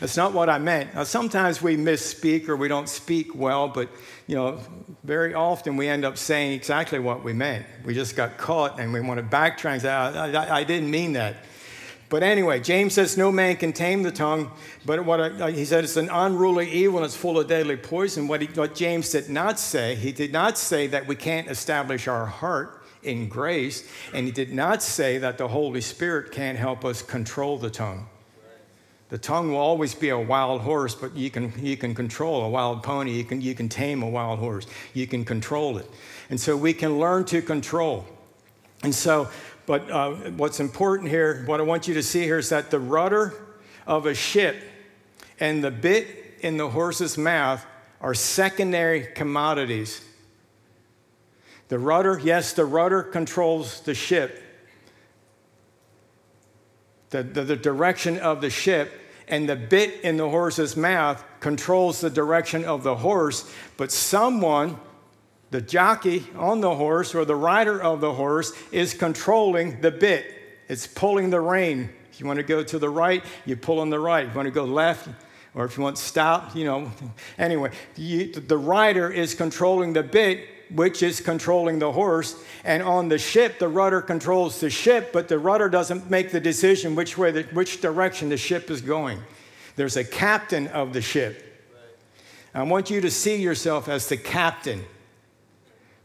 That's 0.01 0.17
not 0.17 0.33
what 0.33 0.49
I 0.49 0.59
meant. 0.59 0.95
Now, 0.95 1.05
sometimes 1.05 1.61
we 1.61 1.77
misspeak 1.77 2.49
or 2.49 2.57
we 2.57 2.69
don't 2.69 2.89
speak 2.89 3.35
well, 3.35 3.69
but 3.69 3.89
you 4.27 4.37
know, 4.37 4.61
very 5.05 5.35
often 5.35 5.77
we 5.77 5.89
end 5.89 6.05
up 6.05 6.17
saying 6.17 6.53
exactly 6.53 6.99
what 6.99 7.25
we 7.25 7.33
meant. 7.33 7.67
We 7.85 7.95
just 7.95 8.15
got 8.15 8.39
caught 8.39 8.79
and 8.79 8.93
we 8.93 9.01
want 9.01 9.19
to 9.19 9.37
backtrack 9.37 9.85
I, 9.85 10.33
I, 10.33 10.57
I 10.59 10.65
didn't 10.65 10.91
mean 10.91 11.15
that. 11.15 11.37
But 12.11 12.23
anyway, 12.23 12.61
James 12.61 12.95
says 12.95 13.19
no 13.19 13.31
man 13.31 13.57
can 13.57 13.73
tame 13.73 14.03
the 14.03 14.11
tongue, 14.11 14.51
but 14.87 15.05
what 15.05 15.21
I, 15.21 15.51
he 15.51 15.65
said 15.65 15.85
it's 15.85 15.97
an 15.97 16.09
unruly 16.09 16.71
evil 16.71 16.99
and 16.99 17.05
it's 17.05 17.17
full 17.17 17.39
of 17.39 17.49
deadly 17.49 17.77
poison. 17.77 18.29
What, 18.29 18.41
he, 18.41 18.47
what 18.49 18.75
James 18.75 19.11
did 19.11 19.29
not 19.29 19.59
say, 19.59 19.95
he 19.95 20.13
did 20.13 20.33
not 20.33 20.57
say 20.57 20.87
that 20.87 21.07
we 21.07 21.17
can't 21.17 21.49
establish 21.49 22.09
our 22.09 22.25
heart 22.25 22.83
in 23.03 23.29
grace, 23.29 23.89
and 24.15 24.27
he 24.27 24.33
did 24.33 24.53
not 24.53 24.83
say 24.83 25.19
that 25.19 25.39
the 25.39 25.49
Holy 25.49 25.81
Spirit 25.81 26.33
can't 26.33 26.59
help 26.59 26.85
us 26.85 27.03
control 27.03 27.59
the 27.59 27.71
tongue. 27.71 28.07
The 29.09 29.19
tongue 29.19 29.51
will 29.51 29.59
always 29.59 29.95
be 29.95 30.11
a 30.11 30.19
wild 30.19 30.61
horse, 30.61 30.95
but 30.95 31.17
you 31.17 31.31
can, 31.31 31.53
you 31.57 31.77
can 31.77 31.95
control 31.95 32.43
a 32.43 32.49
wild 32.49 32.83
pony. 32.83 33.13
You 33.13 33.25
can, 33.25 33.41
you 33.41 33.55
can 33.55 33.69
tame 33.69 34.03
a 34.03 34.09
wild 34.09 34.39
horse. 34.39 34.67
You 34.93 35.07
can 35.07 35.25
control 35.25 35.79
it. 35.79 35.91
And 36.29 36.39
so 36.39 36.57
we 36.57 36.75
can 36.75 36.99
learn 36.99 37.25
to 37.27 37.41
control. 37.41 38.05
And 38.83 38.95
so, 38.95 39.29
but 39.65 39.91
uh, 39.91 40.13
what's 40.37 40.61
important 40.61 41.09
here, 41.09 41.43
what 41.47 41.59
I 41.59 41.63
want 41.63 41.89
you 41.89 41.95
to 41.95 42.03
see 42.03 42.23
here 42.23 42.39
is 42.39 42.51
that 42.51 42.71
the 42.71 42.79
rudder 42.79 43.33
of 43.87 44.05
a 44.05 44.15
ship 44.15 44.57
and 45.41 45.65
the 45.65 45.71
bit 45.71 46.07
in 46.41 46.59
the 46.59 46.69
horse's 46.69 47.17
mouth 47.17 47.65
are 48.01 48.15
secondary 48.15 49.07
commodities. 49.07 50.05
The 51.69 51.79
rudder, 51.79 52.21
yes, 52.23 52.53
the 52.53 52.65
rudder 52.65 53.03
controls 53.03 53.81
the 53.81 53.95
ship, 53.95 54.43
the, 57.11 57.23
the, 57.23 57.43
the, 57.43 57.57
direction 57.57 58.19
of 58.19 58.41
the 58.41 58.51
ship, 58.51 58.93
and 59.29 59.49
the 59.49 59.57
bit 59.57 60.01
in 60.03 60.17
the 60.17 60.29
horse's 60.29 60.77
mouth 60.77 61.23
controls 61.41 62.01
the 62.01 62.11
direction 62.11 62.65
of 62.65 62.83
the 62.83 62.97
horse. 62.97 63.51
But 63.77 63.93
someone, 63.93 64.79
the 65.51 65.61
jockey 65.61 66.27
on 66.37 66.61
the 66.61 66.75
horse 66.75 67.15
or 67.15 67.25
the 67.25 67.37
rider 67.37 67.81
of 67.81 68.01
the 68.01 68.13
horse, 68.13 68.53
is 68.73 68.95
controlling 68.95 69.81
the 69.81 69.91
bit. 69.91 70.35
It's 70.69 70.87
pulling 70.87 71.31
the 71.31 71.41
rein. 71.41 71.91
If 72.13 72.21
you 72.21 72.27
want 72.27 72.39
to 72.39 72.43
go 72.43 72.63
to 72.63 72.79
the 72.79 72.91
right, 72.91 73.25
you 73.47 73.57
pull 73.57 73.81
on 73.81 73.91
the 73.91 74.01
right. 74.01 74.27
If 74.27 74.33
you 74.33 74.37
want 74.37 74.47
to 74.47 74.53
go 74.53 74.65
left, 74.65 75.09
or 75.55 75.65
if 75.65 75.77
you 75.77 75.83
want 75.83 75.97
to 75.97 76.03
stop, 76.03 76.55
you 76.55 76.65
know. 76.65 76.91
Anyway, 77.39 77.71
you, 77.97 78.33
the 78.33 78.59
rider 78.59 79.11
is 79.11 79.35
controlling 79.35 79.93
the 79.93 80.03
bit 80.03 80.47
which 80.75 81.03
is 81.03 81.21
controlling 81.21 81.79
the 81.79 81.93
horse. 81.93 82.43
And 82.65 82.83
on 82.83 83.09
the 83.09 83.19
ship, 83.19 83.59
the 83.59 83.69
rudder 83.69 84.01
controls 84.01 84.61
the 84.61 84.71
ship, 84.71 85.13
but 85.13 85.29
the 85.29 85.39
rudder 85.39 85.69
doesn't 85.69 86.11
make 86.11 86.31
the 86.31 86.41
decision 86.41 86.95
which 86.95 87.17
way, 87.17 87.31
the, 87.31 87.43
which 87.53 87.81
direction 87.81 88.29
the 88.29 88.37
ship 88.37 88.71
is 88.71 88.81
going. 88.81 89.21
There's 89.77 89.97
a 89.97 90.05
captain 90.05 90.67
of 90.69 90.93
the 90.93 91.01
ship. 91.01 91.45
I 92.55 92.63
want 92.63 92.91
you 92.91 93.01
to 93.01 93.11
see 93.11 93.37
yourself 93.37 93.89
as 93.89 94.09
the 94.09 94.17
captain, 94.17 94.85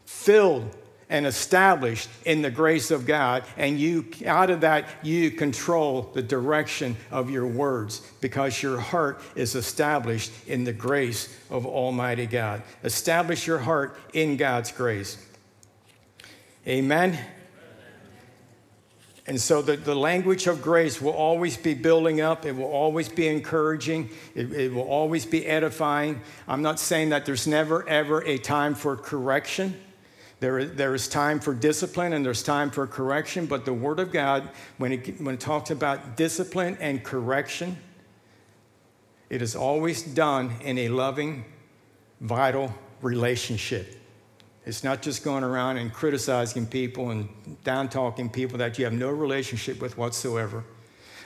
filled 0.05 0.75
and 1.13 1.27
established 1.27 2.09
in 2.25 2.41
the 2.41 2.49
grace 2.49 2.89
of 2.89 3.05
God. 3.05 3.43
And 3.55 3.79
you, 3.79 4.07
out 4.25 4.49
of 4.49 4.61
that, 4.61 4.89
you 5.03 5.29
control 5.29 6.09
the 6.13 6.23
direction 6.23 6.97
of 7.11 7.29
your 7.29 7.45
words 7.45 7.99
because 8.19 8.63
your 8.63 8.79
heart 8.79 9.21
is 9.35 9.53
established 9.53 10.31
in 10.47 10.63
the 10.63 10.73
grace 10.73 11.37
of 11.51 11.67
Almighty 11.67 12.25
God. 12.25 12.63
Establish 12.83 13.45
your 13.45 13.59
heart 13.59 13.95
in 14.13 14.37
God's 14.37 14.71
grace. 14.71 15.23
Amen. 16.67 17.19
And 19.27 19.39
so 19.39 19.61
the, 19.61 19.77
the 19.77 19.95
language 19.95 20.47
of 20.47 20.63
grace 20.63 20.99
will 20.99 21.13
always 21.13 21.57
be 21.57 21.75
building 21.75 22.21
up. 22.21 22.43
It 22.43 22.55
will 22.55 22.65
always 22.65 23.07
be 23.07 23.27
encouraging. 23.27 24.09
It, 24.33 24.51
it 24.51 24.73
will 24.73 24.81
always 24.81 25.27
be 25.27 25.45
edifying. 25.45 26.21
I'm 26.47 26.63
not 26.63 26.79
saying 26.79 27.09
that 27.09 27.27
there's 27.27 27.45
never, 27.45 27.87
ever 27.87 28.23
a 28.23 28.39
time 28.39 28.73
for 28.73 28.97
correction. 28.97 29.79
There 30.43 30.59
is, 30.59 30.73
there 30.73 30.93
is 30.93 31.07
time 31.07 31.39
for 31.39 31.53
discipline 31.53 32.11
and 32.11 32.25
there's 32.25 32.43
time 32.43 32.69
for 32.69 32.85
correction, 32.85 33.45
but 33.45 33.63
the 33.63 33.71
Word 33.71 33.97
of 34.01 34.11
God, 34.11 34.49
when 34.77 34.91
it, 34.91 35.21
when 35.21 35.35
it 35.35 35.39
talks 35.39 35.71
about 35.71 36.17
discipline 36.17 36.77
and 36.81 37.01
correction, 37.01 37.77
it 39.29 39.41
is 39.41 39.55
always 39.55 40.03
done 40.03 40.51
in 40.59 40.79
a 40.79 40.89
loving, 40.89 41.45
vital 42.19 42.73
relationship. 43.01 43.95
It's 44.65 44.83
not 44.83 45.01
just 45.01 45.23
going 45.23 45.45
around 45.45 45.77
and 45.77 45.93
criticizing 45.93 46.67
people 46.67 47.11
and 47.11 47.29
down 47.63 47.87
talking 47.87 48.29
people 48.29 48.57
that 48.57 48.77
you 48.77 48.83
have 48.83 48.93
no 48.93 49.11
relationship 49.11 49.81
with 49.81 49.97
whatsoever. 49.97 50.65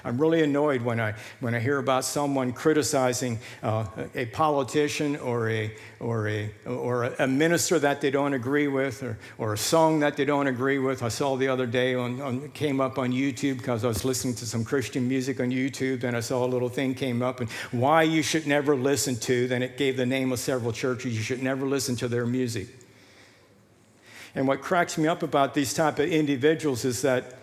I'm 0.08 0.18
really 0.18 0.42
annoyed 0.42 0.84
when 0.84 1.02
I, 1.02 1.16
when 1.42 1.54
I 1.54 1.60
hear 1.60 1.80
about 1.80 2.06
someone 2.06 2.54
criticizing 2.54 3.40
uh, 3.62 3.86
a 4.16 4.26
politician 4.28 5.18
or 5.18 5.50
a, 5.50 5.76
or, 6.00 6.30
a, 6.30 6.50
or 6.66 7.04
a 7.04 7.28
minister 7.28 7.78
that 7.80 8.00
they 8.00 8.10
don't 8.10 8.34
agree 8.34 8.70
with 8.70 9.04
or, 9.04 9.18
or 9.38 9.54
a 9.54 9.58
song 9.58 10.00
that 10.00 10.16
they 10.16 10.24
don't 10.24 10.48
agree 10.48 10.80
with. 10.80 11.04
I 11.04 11.10
saw 11.10 11.36
the 11.36 11.50
other 11.50 11.66
day, 11.66 11.94
on, 11.94 12.22
on 12.22 12.50
came 12.52 12.80
up 12.80 12.98
on 12.98 13.12
YouTube 13.12 13.58
because 13.58 13.84
I 13.84 13.90
was 13.90 14.06
listening 14.06 14.36
to 14.36 14.46
some 14.46 14.64
Christian 14.64 15.10
music 15.10 15.42
on 15.42 15.52
YouTube, 15.52 16.06
and 16.06 16.16
I 16.16 16.22
saw 16.22 16.46
a 16.46 16.48
little 16.48 16.70
thing 16.70 16.96
came 16.96 17.22
up, 17.22 17.42
and 17.42 17.50
why 17.72 18.04
you 18.04 18.24
should 18.24 18.48
never 18.48 18.78
listen 18.78 19.18
to, 19.18 19.50
then 19.50 19.62
it 19.62 19.76
gave 19.76 19.98
the 19.98 20.06
name 20.06 20.32
of 20.32 20.40
several 20.40 20.72
churches. 20.72 21.18
You 21.18 21.22
should 21.22 21.44
never 21.44 21.66
listen 21.66 21.98
to 21.98 22.08
their 22.08 22.26
music. 22.26 22.70
And 24.36 24.48
what 24.48 24.62
cracks 24.62 24.98
me 24.98 25.08
up 25.10 25.22
about 25.22 25.54
these 25.54 25.74
type 25.74 26.00
of 26.00 26.08
individuals 26.10 26.86
is 26.86 27.02
that 27.02 27.37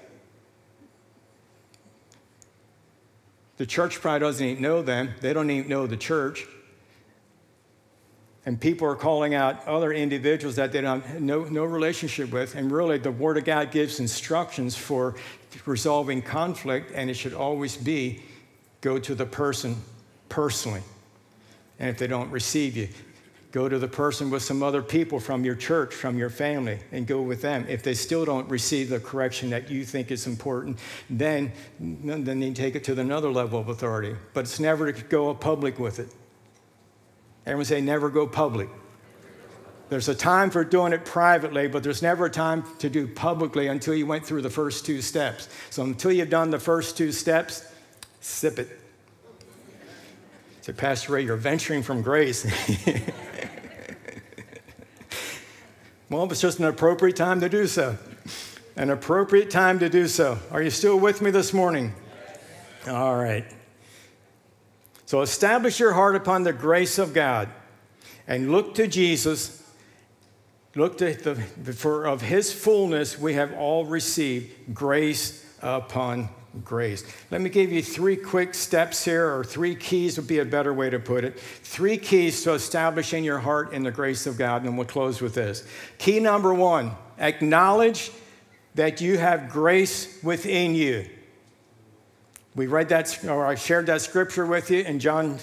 The 3.56 3.66
church 3.66 4.00
probably 4.00 4.20
doesn't 4.20 4.46
even 4.46 4.62
know 4.62 4.82
them. 4.82 5.14
They 5.20 5.32
don't 5.32 5.50
even 5.50 5.68
know 5.68 5.86
the 5.86 5.96
church. 5.96 6.46
and 8.46 8.60
people 8.60 8.86
are 8.86 8.96
calling 8.96 9.34
out 9.34 9.66
other 9.66 9.92
individuals 9.92 10.56
that 10.56 10.70
they 10.70 10.82
don't 10.82 11.02
have 11.02 11.20
no, 11.20 11.44
no 11.44 11.64
relationship 11.64 12.30
with. 12.30 12.54
And 12.54 12.70
really, 12.70 12.98
the 12.98 13.10
Word 13.10 13.38
of 13.38 13.44
God 13.44 13.70
gives 13.70 14.00
instructions 14.00 14.76
for 14.76 15.14
resolving 15.64 16.20
conflict, 16.20 16.92
and 16.94 17.08
it 17.08 17.14
should 17.14 17.32
always 17.32 17.76
be 17.76 18.20
go 18.82 18.98
to 18.98 19.14
the 19.14 19.24
person 19.24 19.76
personally. 20.28 20.82
And 21.78 21.88
if 21.88 21.96
they 21.96 22.06
don't 22.06 22.30
receive 22.30 22.76
you, 22.76 22.88
go 23.54 23.68
to 23.68 23.78
the 23.78 23.86
person 23.86 24.30
with 24.30 24.42
some 24.42 24.64
other 24.64 24.82
people 24.82 25.20
from 25.20 25.44
your 25.44 25.54
church, 25.54 25.94
from 25.94 26.18
your 26.18 26.28
family, 26.28 26.76
and 26.90 27.06
go 27.06 27.22
with 27.22 27.40
them. 27.40 27.64
If 27.68 27.84
they 27.84 27.94
still 27.94 28.24
don't 28.24 28.50
receive 28.50 28.88
the 28.88 28.98
correction 28.98 29.50
that 29.50 29.70
you 29.70 29.84
think 29.84 30.10
is 30.10 30.26
important, 30.26 30.80
then, 31.08 31.52
then 31.78 32.42
you 32.42 32.52
take 32.52 32.74
it 32.74 32.82
to 32.84 33.00
another 33.00 33.30
level 33.30 33.60
of 33.60 33.68
authority. 33.68 34.16
But 34.32 34.40
it's 34.40 34.58
never 34.58 34.90
to 34.90 35.04
go 35.04 35.32
public 35.34 35.78
with 35.78 36.00
it. 36.00 36.08
Everyone 37.46 37.64
say, 37.64 37.80
never 37.80 38.10
go 38.10 38.26
public. 38.26 38.68
There's 39.88 40.08
a 40.08 40.16
time 40.16 40.50
for 40.50 40.64
doing 40.64 40.92
it 40.92 41.04
privately, 41.04 41.68
but 41.68 41.84
there's 41.84 42.02
never 42.02 42.24
a 42.26 42.30
time 42.30 42.64
to 42.80 42.90
do 42.90 43.06
publicly 43.06 43.68
until 43.68 43.94
you 43.94 44.04
went 44.04 44.26
through 44.26 44.42
the 44.42 44.50
first 44.50 44.84
two 44.84 45.00
steps. 45.00 45.48
So 45.70 45.84
until 45.84 46.10
you've 46.10 46.28
done 46.28 46.50
the 46.50 46.58
first 46.58 46.96
two 46.96 47.12
steps, 47.12 47.64
sip 48.20 48.58
it. 48.58 48.80
Say, 50.62 50.72
Pastor 50.72 51.12
Ray, 51.12 51.24
you're 51.24 51.36
venturing 51.36 51.84
from 51.84 52.02
grace. 52.02 52.44
well, 56.14 56.30
it's 56.30 56.40
just 56.40 56.60
an 56.60 56.66
appropriate 56.66 57.16
time 57.16 57.40
to 57.40 57.48
do 57.48 57.66
so. 57.66 57.98
An 58.76 58.90
appropriate 58.90 59.50
time 59.50 59.80
to 59.80 59.88
do 59.88 60.06
so. 60.06 60.38
Are 60.52 60.62
you 60.62 60.70
still 60.70 60.96
with 60.96 61.20
me 61.20 61.32
this 61.32 61.52
morning? 61.52 61.92
All 62.88 63.16
right. 63.16 63.44
So 65.06 65.22
establish 65.22 65.80
your 65.80 65.92
heart 65.92 66.14
upon 66.14 66.44
the 66.44 66.52
grace 66.52 66.98
of 66.98 67.14
God 67.14 67.48
and 68.28 68.52
look 68.52 68.76
to 68.76 68.86
Jesus. 68.86 69.60
Look 70.76 70.98
to 70.98 71.14
the, 71.14 71.34
for 71.72 72.06
of 72.06 72.22
his 72.22 72.52
fullness 72.52 73.18
we 73.18 73.34
have 73.34 73.52
all 73.52 73.84
received 73.84 74.72
grace 74.72 75.44
upon 75.62 76.28
grace. 76.62 77.04
Let 77.30 77.40
me 77.40 77.50
give 77.50 77.72
you 77.72 77.82
three 77.82 78.16
quick 78.16 78.54
steps 78.54 79.04
here, 79.04 79.34
or 79.34 79.44
three 79.44 79.74
keys 79.74 80.16
would 80.18 80.28
be 80.28 80.38
a 80.38 80.44
better 80.44 80.72
way 80.72 80.90
to 80.90 80.98
put 80.98 81.24
it. 81.24 81.38
Three 81.38 81.96
keys 81.96 82.42
to 82.44 82.52
establishing 82.52 83.24
your 83.24 83.38
heart 83.38 83.72
in 83.72 83.82
the 83.82 83.90
grace 83.90 84.26
of 84.26 84.38
God, 84.38 84.64
and 84.64 84.76
we'll 84.76 84.86
close 84.86 85.20
with 85.20 85.34
this. 85.34 85.66
Key 85.98 86.20
number 86.20 86.54
one 86.54 86.92
acknowledge 87.18 88.10
that 88.74 89.00
you 89.00 89.18
have 89.18 89.48
grace 89.48 90.22
within 90.22 90.74
you. 90.74 91.08
We 92.54 92.66
read 92.66 92.88
that, 92.90 93.24
or 93.24 93.46
I 93.46 93.56
shared 93.56 93.86
that 93.86 94.00
scripture 94.00 94.46
with 94.46 94.70
you 94.70 94.82
in 94.82 95.00
John 95.00 95.38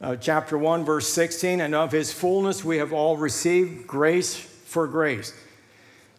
uh, 0.00 0.16
chapter 0.16 0.56
1, 0.56 0.84
verse 0.84 1.08
16. 1.08 1.60
And 1.60 1.74
of 1.74 1.92
his 1.92 2.12
fullness 2.12 2.64
we 2.64 2.78
have 2.78 2.92
all 2.92 3.16
received 3.16 3.86
grace 3.86 4.34
for 4.34 4.86
grace. 4.86 5.34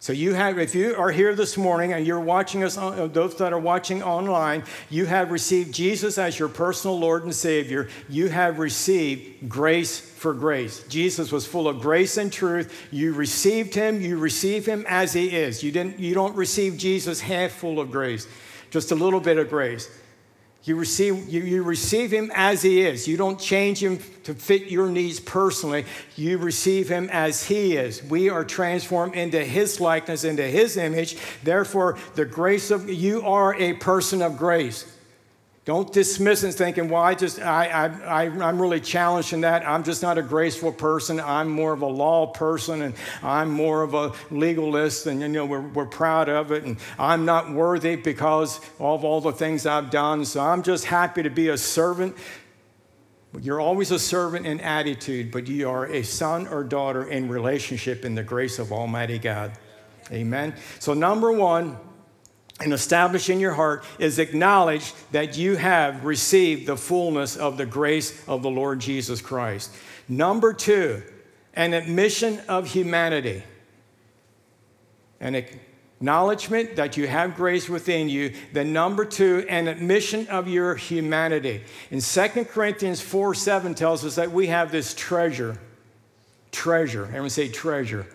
So 0.02 0.14
you 0.14 0.32
have, 0.32 0.58
if 0.58 0.74
you 0.74 0.96
are 0.96 1.10
here 1.10 1.34
this 1.34 1.58
morning 1.58 1.92
and 1.92 2.06
you're 2.06 2.18
watching 2.18 2.64
us, 2.64 2.78
uh, 2.78 3.06
those 3.12 3.36
that 3.36 3.52
are 3.52 3.58
watching 3.58 4.02
online, 4.02 4.64
you 4.88 5.04
have 5.04 5.30
received 5.30 5.74
Jesus 5.74 6.16
as 6.16 6.38
your 6.38 6.48
personal 6.48 6.98
Lord 6.98 7.24
and 7.24 7.34
Savior. 7.34 7.86
You 8.08 8.30
have 8.30 8.58
received 8.58 9.46
grace 9.46 10.00
for 10.00 10.32
grace. 10.32 10.82
Jesus 10.88 11.30
was 11.30 11.46
full 11.46 11.68
of 11.68 11.82
grace 11.82 12.16
and 12.16 12.32
truth. 12.32 12.88
You 12.90 13.12
received 13.12 13.74
him. 13.74 14.00
You 14.00 14.16
receive 14.16 14.64
him 14.64 14.86
as 14.88 15.12
he 15.12 15.36
is. 15.36 15.62
You 15.62 15.70
didn't. 15.70 15.98
You 15.98 16.14
don't 16.14 16.34
receive 16.34 16.78
Jesus 16.78 17.20
half 17.20 17.50
full 17.52 17.78
of 17.78 17.90
grace, 17.90 18.26
just 18.70 18.92
a 18.92 18.94
little 18.94 19.20
bit 19.20 19.36
of 19.36 19.50
grace. 19.50 19.99
You 20.62 20.76
receive, 20.76 21.28
you, 21.28 21.40
you 21.40 21.62
receive 21.62 22.10
him 22.10 22.30
as 22.34 22.60
he 22.60 22.82
is. 22.82 23.08
You 23.08 23.16
don't 23.16 23.40
change 23.40 23.82
him 23.82 23.98
to 24.24 24.34
fit 24.34 24.70
your 24.70 24.90
needs 24.90 25.18
personally. 25.18 25.86
You 26.16 26.36
receive 26.36 26.88
him 26.88 27.08
as 27.10 27.44
he 27.44 27.76
is. 27.76 28.02
We 28.02 28.28
are 28.28 28.44
transformed 28.44 29.14
into 29.14 29.42
his 29.42 29.80
likeness, 29.80 30.24
into 30.24 30.42
his 30.42 30.76
image. 30.76 31.16
Therefore, 31.42 31.98
the 32.14 32.26
grace 32.26 32.70
of 32.70 32.90
you 32.90 33.22
are 33.22 33.54
a 33.54 33.72
person 33.74 34.20
of 34.20 34.36
grace. 34.36 34.84
Don't 35.70 35.92
dismiss 35.92 36.42
it 36.42 36.54
thinking, 36.54 36.88
well, 36.88 37.00
I 37.00 37.14
just, 37.14 37.38
I, 37.38 37.68
I, 37.68 38.24
I, 38.24 38.24
I'm 38.24 38.60
really 38.60 38.80
challenged 38.80 39.32
in 39.32 39.42
that. 39.42 39.64
I'm 39.64 39.84
just 39.84 40.02
not 40.02 40.18
a 40.18 40.22
graceful 40.22 40.72
person. 40.72 41.20
I'm 41.20 41.48
more 41.48 41.72
of 41.72 41.82
a 41.82 41.86
law 41.86 42.26
person 42.26 42.82
and 42.82 42.92
I'm 43.22 43.52
more 43.52 43.84
of 43.84 43.94
a 43.94 44.12
legalist 44.32 45.06
and, 45.06 45.20
you 45.20 45.28
know, 45.28 45.46
we're, 45.46 45.60
we're 45.60 45.86
proud 45.86 46.28
of 46.28 46.50
it. 46.50 46.64
And 46.64 46.76
I'm 46.98 47.24
not 47.24 47.52
worthy 47.52 47.94
because 47.94 48.58
of 48.80 49.04
all 49.04 49.20
the 49.20 49.30
things 49.30 49.64
I've 49.64 49.90
done. 49.90 50.24
So 50.24 50.40
I'm 50.40 50.64
just 50.64 50.86
happy 50.86 51.22
to 51.22 51.30
be 51.30 51.50
a 51.50 51.56
servant. 51.56 52.16
You're 53.40 53.60
always 53.60 53.92
a 53.92 53.98
servant 54.00 54.46
in 54.46 54.58
attitude, 54.58 55.30
but 55.30 55.46
you 55.46 55.70
are 55.70 55.86
a 55.86 56.02
son 56.02 56.48
or 56.48 56.64
daughter 56.64 57.08
in 57.08 57.28
relationship 57.28 58.04
in 58.04 58.16
the 58.16 58.24
grace 58.24 58.58
of 58.58 58.72
Almighty 58.72 59.20
God. 59.20 59.52
Amen. 60.10 60.52
So, 60.80 60.94
number 60.94 61.30
one, 61.30 61.78
and 62.60 62.72
establish 62.72 63.30
in 63.30 63.40
your 63.40 63.54
heart 63.54 63.84
is 63.98 64.18
acknowledge 64.18 64.92
that 65.12 65.36
you 65.36 65.56
have 65.56 66.04
received 66.04 66.66
the 66.66 66.76
fullness 66.76 67.36
of 67.36 67.56
the 67.56 67.66
grace 67.66 68.26
of 68.28 68.42
the 68.42 68.50
Lord 68.50 68.80
Jesus 68.80 69.20
Christ. 69.20 69.74
Number 70.08 70.52
two, 70.52 71.02
an 71.54 71.72
admission 71.72 72.40
of 72.48 72.66
humanity. 72.66 73.42
An 75.20 75.34
acknowledgement 75.34 76.76
that 76.76 76.96
you 76.96 77.06
have 77.06 77.36
grace 77.36 77.68
within 77.68 78.08
you. 78.08 78.34
Then, 78.52 78.72
number 78.72 79.04
two, 79.04 79.44
an 79.48 79.66
admission 79.66 80.26
of 80.28 80.48
your 80.48 80.74
humanity. 80.74 81.62
In 81.90 82.00
2 82.00 82.44
Corinthians 82.44 83.00
4 83.00 83.34
7 83.34 83.74
tells 83.74 84.04
us 84.04 84.16
that 84.16 84.32
we 84.32 84.48
have 84.48 84.70
this 84.70 84.94
treasure. 84.94 85.58
Treasure. 86.52 87.04
Everyone 87.04 87.30
say 87.30 87.48
treasure 87.48 88.06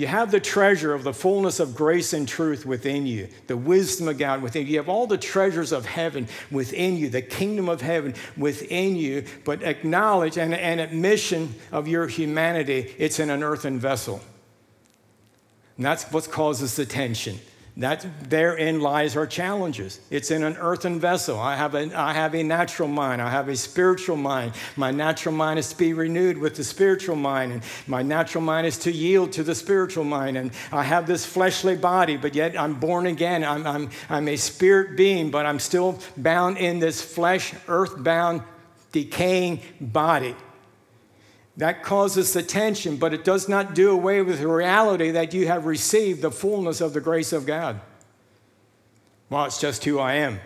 you 0.00 0.06
have 0.06 0.30
the 0.30 0.40
treasure 0.40 0.94
of 0.94 1.04
the 1.04 1.12
fullness 1.12 1.60
of 1.60 1.74
grace 1.74 2.14
and 2.14 2.26
truth 2.26 2.64
within 2.64 3.06
you, 3.06 3.28
the 3.48 3.56
wisdom 3.56 4.08
of 4.08 4.16
God 4.16 4.40
within 4.40 4.64
you. 4.64 4.72
You 4.72 4.78
have 4.78 4.88
all 4.88 5.06
the 5.06 5.18
treasures 5.18 5.72
of 5.72 5.84
heaven 5.84 6.26
within 6.50 6.96
you, 6.96 7.10
the 7.10 7.20
kingdom 7.20 7.68
of 7.68 7.82
heaven 7.82 8.14
within 8.34 8.96
you, 8.96 9.26
but 9.44 9.62
acknowledge 9.62 10.38
and 10.38 10.54
an 10.54 10.78
admission 10.78 11.54
of 11.70 11.86
your 11.86 12.06
humanity, 12.06 12.94
it's 12.96 13.18
in 13.18 13.28
an 13.28 13.42
earthen 13.42 13.78
vessel. 13.78 14.22
And 15.76 15.84
that's 15.84 16.10
what 16.10 16.30
causes 16.30 16.76
the 16.76 16.86
tension. 16.86 17.38
That 17.76 18.28
therein 18.28 18.80
lies 18.80 19.16
our 19.16 19.26
challenges. 19.26 20.00
It's 20.10 20.30
in 20.30 20.42
an 20.42 20.56
earthen 20.56 21.00
vessel. 21.00 21.38
I 21.38 21.56
have, 21.56 21.74
a, 21.74 21.98
I 21.98 22.12
have 22.12 22.34
a 22.34 22.42
natural 22.42 22.88
mind. 22.88 23.22
I 23.22 23.30
have 23.30 23.48
a 23.48 23.56
spiritual 23.56 24.16
mind. 24.16 24.52
My 24.76 24.90
natural 24.90 25.34
mind 25.34 25.58
is 25.58 25.68
to 25.70 25.78
be 25.78 25.92
renewed 25.92 26.36
with 26.36 26.56
the 26.56 26.64
spiritual 26.64 27.16
mind, 27.16 27.52
and 27.52 27.62
my 27.86 28.02
natural 28.02 28.42
mind 28.42 28.66
is 28.66 28.76
to 28.78 28.92
yield 28.92 29.32
to 29.32 29.42
the 29.42 29.54
spiritual 29.54 30.04
mind. 30.04 30.36
And 30.36 30.50
I 30.72 30.82
have 30.82 31.06
this 31.06 31.24
fleshly 31.24 31.76
body, 31.76 32.16
but 32.16 32.34
yet 32.34 32.58
I'm 32.58 32.74
born 32.74 33.06
again. 33.06 33.44
I'm, 33.44 33.66
I'm, 33.66 33.90
I'm 34.08 34.28
a 34.28 34.36
spirit 34.36 34.96
being, 34.96 35.30
but 35.30 35.46
I'm 35.46 35.58
still 35.58 35.98
bound 36.16 36.58
in 36.58 36.80
this 36.80 37.00
flesh, 37.00 37.54
earthbound, 37.68 38.42
decaying 38.92 39.60
body. 39.80 40.34
That 41.60 41.82
causes 41.82 42.32
the 42.32 42.42
tension, 42.42 42.96
but 42.96 43.12
it 43.12 43.22
does 43.22 43.46
not 43.46 43.74
do 43.74 43.90
away 43.90 44.22
with 44.22 44.40
the 44.40 44.48
reality 44.48 45.10
that 45.10 45.34
you 45.34 45.46
have 45.48 45.66
received 45.66 46.22
the 46.22 46.30
fullness 46.30 46.80
of 46.80 46.94
the 46.94 47.02
grace 47.02 47.34
of 47.34 47.44
God. 47.44 47.82
Well, 49.28 49.44
it's 49.44 49.60
just 49.60 49.84
who 49.84 49.98
I 49.98 50.14
am. 50.14 50.40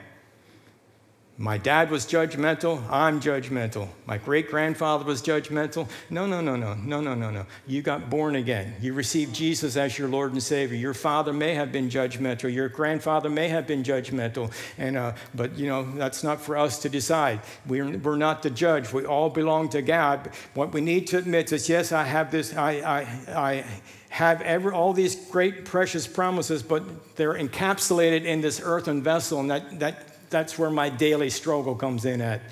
My 1.36 1.58
dad 1.58 1.90
was 1.90 2.06
judgmental. 2.06 2.80
I'm 2.88 3.20
judgmental. 3.20 3.88
My 4.06 4.18
great 4.18 4.48
grandfather 4.48 5.04
was 5.04 5.20
judgmental. 5.20 5.88
No, 6.08 6.26
no, 6.26 6.40
no, 6.40 6.54
no, 6.54 6.74
no, 6.74 7.00
no, 7.00 7.14
no, 7.14 7.30
no. 7.30 7.46
You 7.66 7.82
got 7.82 8.08
born 8.08 8.36
again. 8.36 8.76
You 8.80 8.92
received 8.92 9.34
Jesus 9.34 9.76
as 9.76 9.98
your 9.98 10.06
Lord 10.06 10.30
and 10.30 10.40
Savior. 10.40 10.76
Your 10.76 10.94
father 10.94 11.32
may 11.32 11.54
have 11.54 11.72
been 11.72 11.88
judgmental. 11.88 12.54
Your 12.54 12.68
grandfather 12.68 13.28
may 13.28 13.48
have 13.48 13.66
been 13.66 13.82
judgmental. 13.82 14.52
And, 14.78 14.96
uh, 14.96 15.14
but, 15.34 15.58
you 15.58 15.66
know, 15.66 15.82
that's 15.96 16.22
not 16.22 16.40
for 16.40 16.56
us 16.56 16.78
to 16.82 16.88
decide. 16.88 17.40
We're, 17.66 17.98
we're 17.98 18.16
not 18.16 18.44
the 18.44 18.50
judge. 18.50 18.92
We 18.92 19.04
all 19.04 19.28
belong 19.28 19.70
to 19.70 19.82
God. 19.82 20.30
What 20.54 20.72
we 20.72 20.82
need 20.82 21.08
to 21.08 21.18
admit 21.18 21.52
is 21.52 21.68
yes, 21.68 21.90
I 21.90 22.04
have 22.04 22.30
this, 22.30 22.54
I, 22.54 22.70
I, 22.74 23.00
I, 23.36 23.64
have 24.08 24.40
every, 24.42 24.70
all 24.70 24.92
these 24.92 25.16
great 25.16 25.64
precious 25.64 26.06
promises, 26.06 26.62
but 26.62 27.16
they're 27.16 27.34
encapsulated 27.34 28.22
in 28.22 28.40
this 28.40 28.60
earthen 28.62 29.02
vessel, 29.02 29.40
and 29.40 29.50
that, 29.50 29.80
that 29.80 30.13
that's 30.34 30.58
where 30.58 30.70
my 30.70 30.88
daily 30.88 31.30
struggle 31.30 31.74
comes 31.74 32.04
in 32.04 32.20
at. 32.20 32.42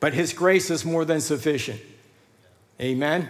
But 0.00 0.14
His 0.14 0.32
grace 0.32 0.70
is 0.70 0.84
more 0.84 1.04
than 1.04 1.20
sufficient. 1.20 1.80
Amen. 2.80 3.28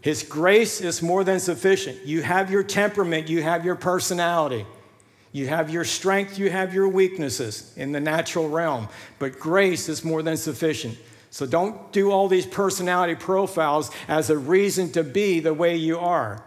His 0.00 0.22
grace 0.22 0.80
is 0.80 1.02
more 1.02 1.24
than 1.24 1.40
sufficient. 1.40 2.06
You 2.06 2.22
have 2.22 2.50
your 2.50 2.62
temperament, 2.62 3.28
you 3.28 3.42
have 3.42 3.64
your 3.64 3.74
personality, 3.74 4.64
you 5.32 5.48
have 5.48 5.70
your 5.70 5.84
strength, 5.84 6.38
you 6.38 6.50
have 6.50 6.72
your 6.72 6.88
weaknesses 6.88 7.72
in 7.76 7.92
the 7.92 8.00
natural 8.00 8.48
realm, 8.48 8.88
but 9.18 9.38
grace 9.40 9.88
is 9.88 10.04
more 10.04 10.22
than 10.22 10.36
sufficient. 10.36 10.96
So 11.30 11.46
don't 11.46 11.92
do 11.92 12.10
all 12.10 12.28
these 12.28 12.46
personality 12.46 13.14
profiles 13.14 13.90
as 14.06 14.30
a 14.30 14.38
reason 14.38 14.92
to 14.92 15.02
be 15.02 15.40
the 15.40 15.52
way 15.52 15.76
you 15.76 15.98
are. 15.98 16.42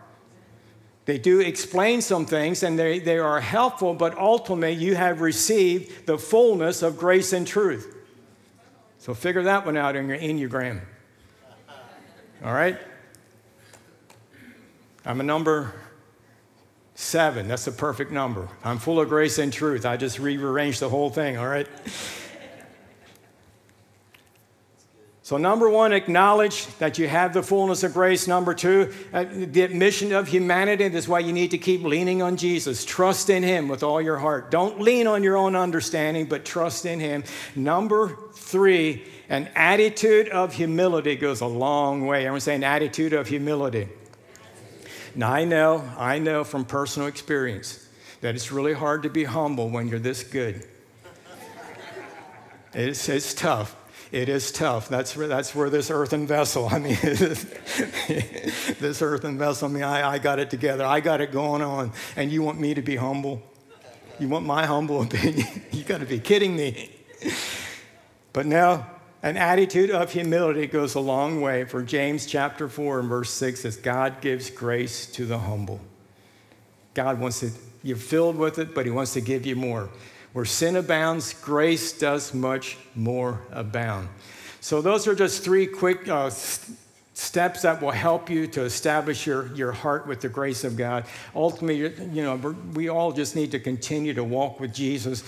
They 1.06 1.18
do 1.18 1.40
explain 1.40 2.02
some 2.02 2.26
things 2.26 2.64
and 2.64 2.78
they, 2.78 3.00
they 3.00 3.18
are 3.18 3.42
helpful, 3.42 3.94
but 3.94 4.18
ultimately 4.18 4.74
you 4.74 4.96
have 4.96 5.22
received 5.22 6.06
the 6.06 6.18
fullness 6.18 6.84
of 6.84 6.98
grace 6.98 7.34
and 7.34 7.46
truth. 7.46 7.96
So 9.00 9.14
figure 9.14 9.44
that 9.44 9.66
one 9.66 9.78
out 9.78 9.96
in 9.96 10.08
your 10.08 10.18
Enneagram. 10.18 10.82
All 12.44 12.54
right? 12.54 12.78
I'm 15.06 15.20
a 15.20 15.24
number 15.24 15.74
seven. 16.94 17.48
That's 17.48 17.66
the 17.66 17.72
perfect 17.72 18.12
number. 18.12 18.48
I'm 18.64 18.78
full 18.78 19.00
of 19.00 19.10
grace 19.10 19.40
and 19.40 19.52
truth. 19.52 19.86
I 19.86 19.98
just 19.98 20.20
rearranged 20.20 20.80
the 20.80 20.90
whole 20.90 21.10
thing, 21.10 21.38
all 21.38 21.48
right? 21.48 21.68
So, 25.32 25.38
number 25.38 25.70
one, 25.70 25.94
acknowledge 25.94 26.68
that 26.80 26.98
you 26.98 27.08
have 27.08 27.34
the 27.34 27.42
fullness 27.42 27.84
of 27.84 27.94
grace. 27.94 28.28
Number 28.28 28.54
two, 28.54 28.92
uh, 29.14 29.24
the 29.32 29.62
admission 29.62 30.12
of 30.12 30.28
humanity. 30.28 30.90
This 30.90 31.06
is 31.06 31.08
why 31.08 31.20
you 31.20 31.32
need 31.32 31.52
to 31.52 31.58
keep 31.58 31.84
leaning 31.84 32.22
on 32.22 32.36
Jesus. 32.36 32.84
Trust 32.84 33.30
in 33.30 33.42
Him 33.42 33.70
with 33.70 33.82
all 33.82 34.02
your 34.02 34.18
heart. 34.18 34.52
Don't 34.52 34.82
lean 34.82 35.08
on 35.08 35.24
your 35.24 35.38
own 35.38 35.56
understanding, 35.56 36.26
but 36.26 36.44
trust 36.44 36.86
in 36.86 37.00
Him. 37.00 37.24
Number 37.56 38.18
three, 38.34 39.06
an 39.30 39.48
attitude 39.56 40.28
of 40.28 40.54
humility 40.54 41.16
goes 41.16 41.40
a 41.40 41.46
long 41.46 42.06
way. 42.06 42.26
Everyone 42.26 42.42
say 42.42 42.56
an 42.56 42.66
attitude 42.66 43.14
of 43.14 43.30
humility. 43.30 43.88
Now, 45.16 45.32
I 45.32 45.46
know, 45.46 45.90
I 45.98 46.20
know 46.20 46.44
from 46.44 46.66
personal 46.66 47.08
experience 47.08 47.88
that 48.20 48.36
it's 48.36 48.52
really 48.52 48.74
hard 48.74 49.04
to 49.04 49.10
be 49.10 49.24
humble 49.24 49.70
when 49.70 49.88
you're 49.88 49.98
this 49.98 50.26
good. 50.26 50.68
It's, 52.74 53.08
it's 53.08 53.34
tough. 53.34 53.78
It 54.12 54.28
is 54.28 54.52
tough. 54.52 54.90
That's 54.90 55.16
where, 55.16 55.28
that's 55.28 55.56
where 55.56 55.70
this 55.70 55.90
earthen 55.90 56.28
vessel, 56.28 56.68
I 56.70 56.80
mean, 56.80 56.96
this 57.02 59.02
earthen 59.02 59.38
vessel, 59.38 59.70
I 59.70 59.72
mean, 59.72 59.84
I, 59.84 60.12
I 60.12 60.20
got 60.20 60.40
it 60.40 60.50
together. 60.50 60.84
I 60.84 61.00
got 61.00 61.22
it 61.22 61.32
going 61.32 61.62
on. 61.62 61.94
And 62.18 62.30
you 62.30 62.44
want 62.44 62.60
me 62.60 62.74
to 62.74 62.82
be 62.82 62.98
humble? 62.98 63.42
You 64.20 64.28
want 64.28 64.46
my 64.46 64.66
humble 64.66 65.02
opinion? 65.04 65.48
you 65.72 65.84
got 65.84 66.02
to 66.02 66.06
be 66.06 66.20
kidding 66.20 66.58
me. 66.58 66.92
But 68.34 68.46
now, 68.46 68.88
an 69.24 69.38
attitude 69.38 69.92
of 69.92 70.12
humility 70.12 70.68
goes 70.68 70.96
a 70.96 71.00
long 71.00 71.42
way. 71.42 71.64
For 71.64 71.82
James 71.82 72.26
chapter 72.26 72.68
4 72.68 73.02
and 73.02 73.10
verse 73.10 73.32
6 73.32 73.62
says, 73.62 73.78
God 73.78 74.20
gives 74.20 74.50
grace 74.50 75.06
to 75.14 75.26
the 75.26 75.40
humble. 75.40 75.80
God 76.94 77.20
wants 77.20 77.40
to, 77.40 77.52
you're 77.82 77.96
filled 77.96 78.36
with 78.36 78.60
it, 78.60 78.76
but 78.76 78.86
He 78.86 78.92
wants 78.92 79.14
to 79.14 79.22
give 79.22 79.46
you 79.46 79.56
more. 79.56 79.90
Where 80.34 80.46
sin 80.46 80.76
abounds, 80.76 81.34
grace 81.34 81.92
does 81.92 82.34
much 82.34 82.78
more 82.96 83.42
abound. 83.52 84.10
So, 84.62 84.82
those 84.82 85.08
are 85.08 85.16
just 85.16 85.44
three 85.44 85.68
quick 85.68 86.08
uh, 86.08 86.30
steps 87.14 87.64
that 87.64 87.82
will 87.82 87.92
help 87.92 88.30
you 88.30 88.48
to 88.48 88.64
establish 88.64 89.28
your, 89.28 89.54
your 89.54 89.74
heart 89.74 90.08
with 90.08 90.22
the 90.22 90.30
grace 90.30 90.64
of 90.64 90.78
God. 90.78 91.06
Ultimately, 91.36 91.94
you 92.14 92.24
know, 92.24 92.38
we 92.74 92.88
all 92.88 93.12
just 93.12 93.36
need 93.36 93.52
to 93.52 93.60
continue 93.60 94.14
to 94.14 94.24
walk 94.24 94.62
with 94.62 94.74
Jesus, 94.74 95.24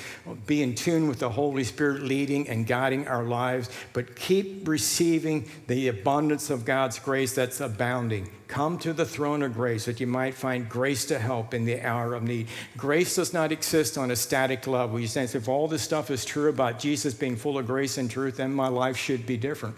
be 0.45 0.63
in 0.63 0.75
tune 0.75 1.09
with 1.09 1.19
the 1.19 1.29
Holy 1.29 1.65
Spirit 1.65 2.03
leading 2.03 2.47
and 2.47 2.65
guiding 2.65 3.07
our 3.07 3.23
lives, 3.23 3.69
but 3.91 4.15
keep 4.15 4.67
receiving 4.67 5.49
the 5.67 5.89
abundance 5.89 6.49
of 6.49 6.63
God's 6.63 6.99
grace 6.99 7.35
that's 7.35 7.59
abounding. 7.59 8.29
Come 8.47 8.77
to 8.79 8.93
the 8.93 9.05
throne 9.05 9.41
of 9.41 9.53
grace 9.53 9.85
that 9.85 9.99
you 9.99 10.07
might 10.07 10.35
find 10.35 10.69
grace 10.69 11.05
to 11.05 11.19
help 11.19 11.53
in 11.53 11.65
the 11.65 11.81
hour 11.81 12.13
of 12.13 12.23
need. 12.23 12.47
Grace 12.77 13.15
does 13.15 13.33
not 13.33 13.51
exist 13.51 13.97
on 13.97 14.11
a 14.11 14.15
static 14.15 14.67
level. 14.67 14.99
You 14.99 15.07
say, 15.07 15.23
if 15.23 15.49
all 15.49 15.67
this 15.67 15.81
stuff 15.81 16.11
is 16.11 16.23
true 16.23 16.49
about 16.49 16.79
Jesus 16.79 17.13
being 17.13 17.35
full 17.35 17.57
of 17.57 17.65
grace 17.65 17.97
and 17.97 18.09
truth, 18.09 18.37
then 18.37 18.53
my 18.53 18.67
life 18.67 18.95
should 18.95 19.25
be 19.25 19.37
different. 19.37 19.75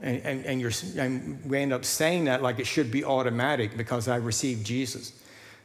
And, 0.00 0.22
and, 0.22 0.46
and, 0.46 0.60
you're, 0.60 0.70
and 0.96 1.44
we 1.44 1.58
end 1.58 1.72
up 1.72 1.84
saying 1.84 2.26
that 2.26 2.42
like 2.42 2.60
it 2.60 2.66
should 2.66 2.90
be 2.90 3.04
automatic 3.04 3.76
because 3.76 4.06
I 4.06 4.16
received 4.16 4.64
Jesus. 4.64 5.12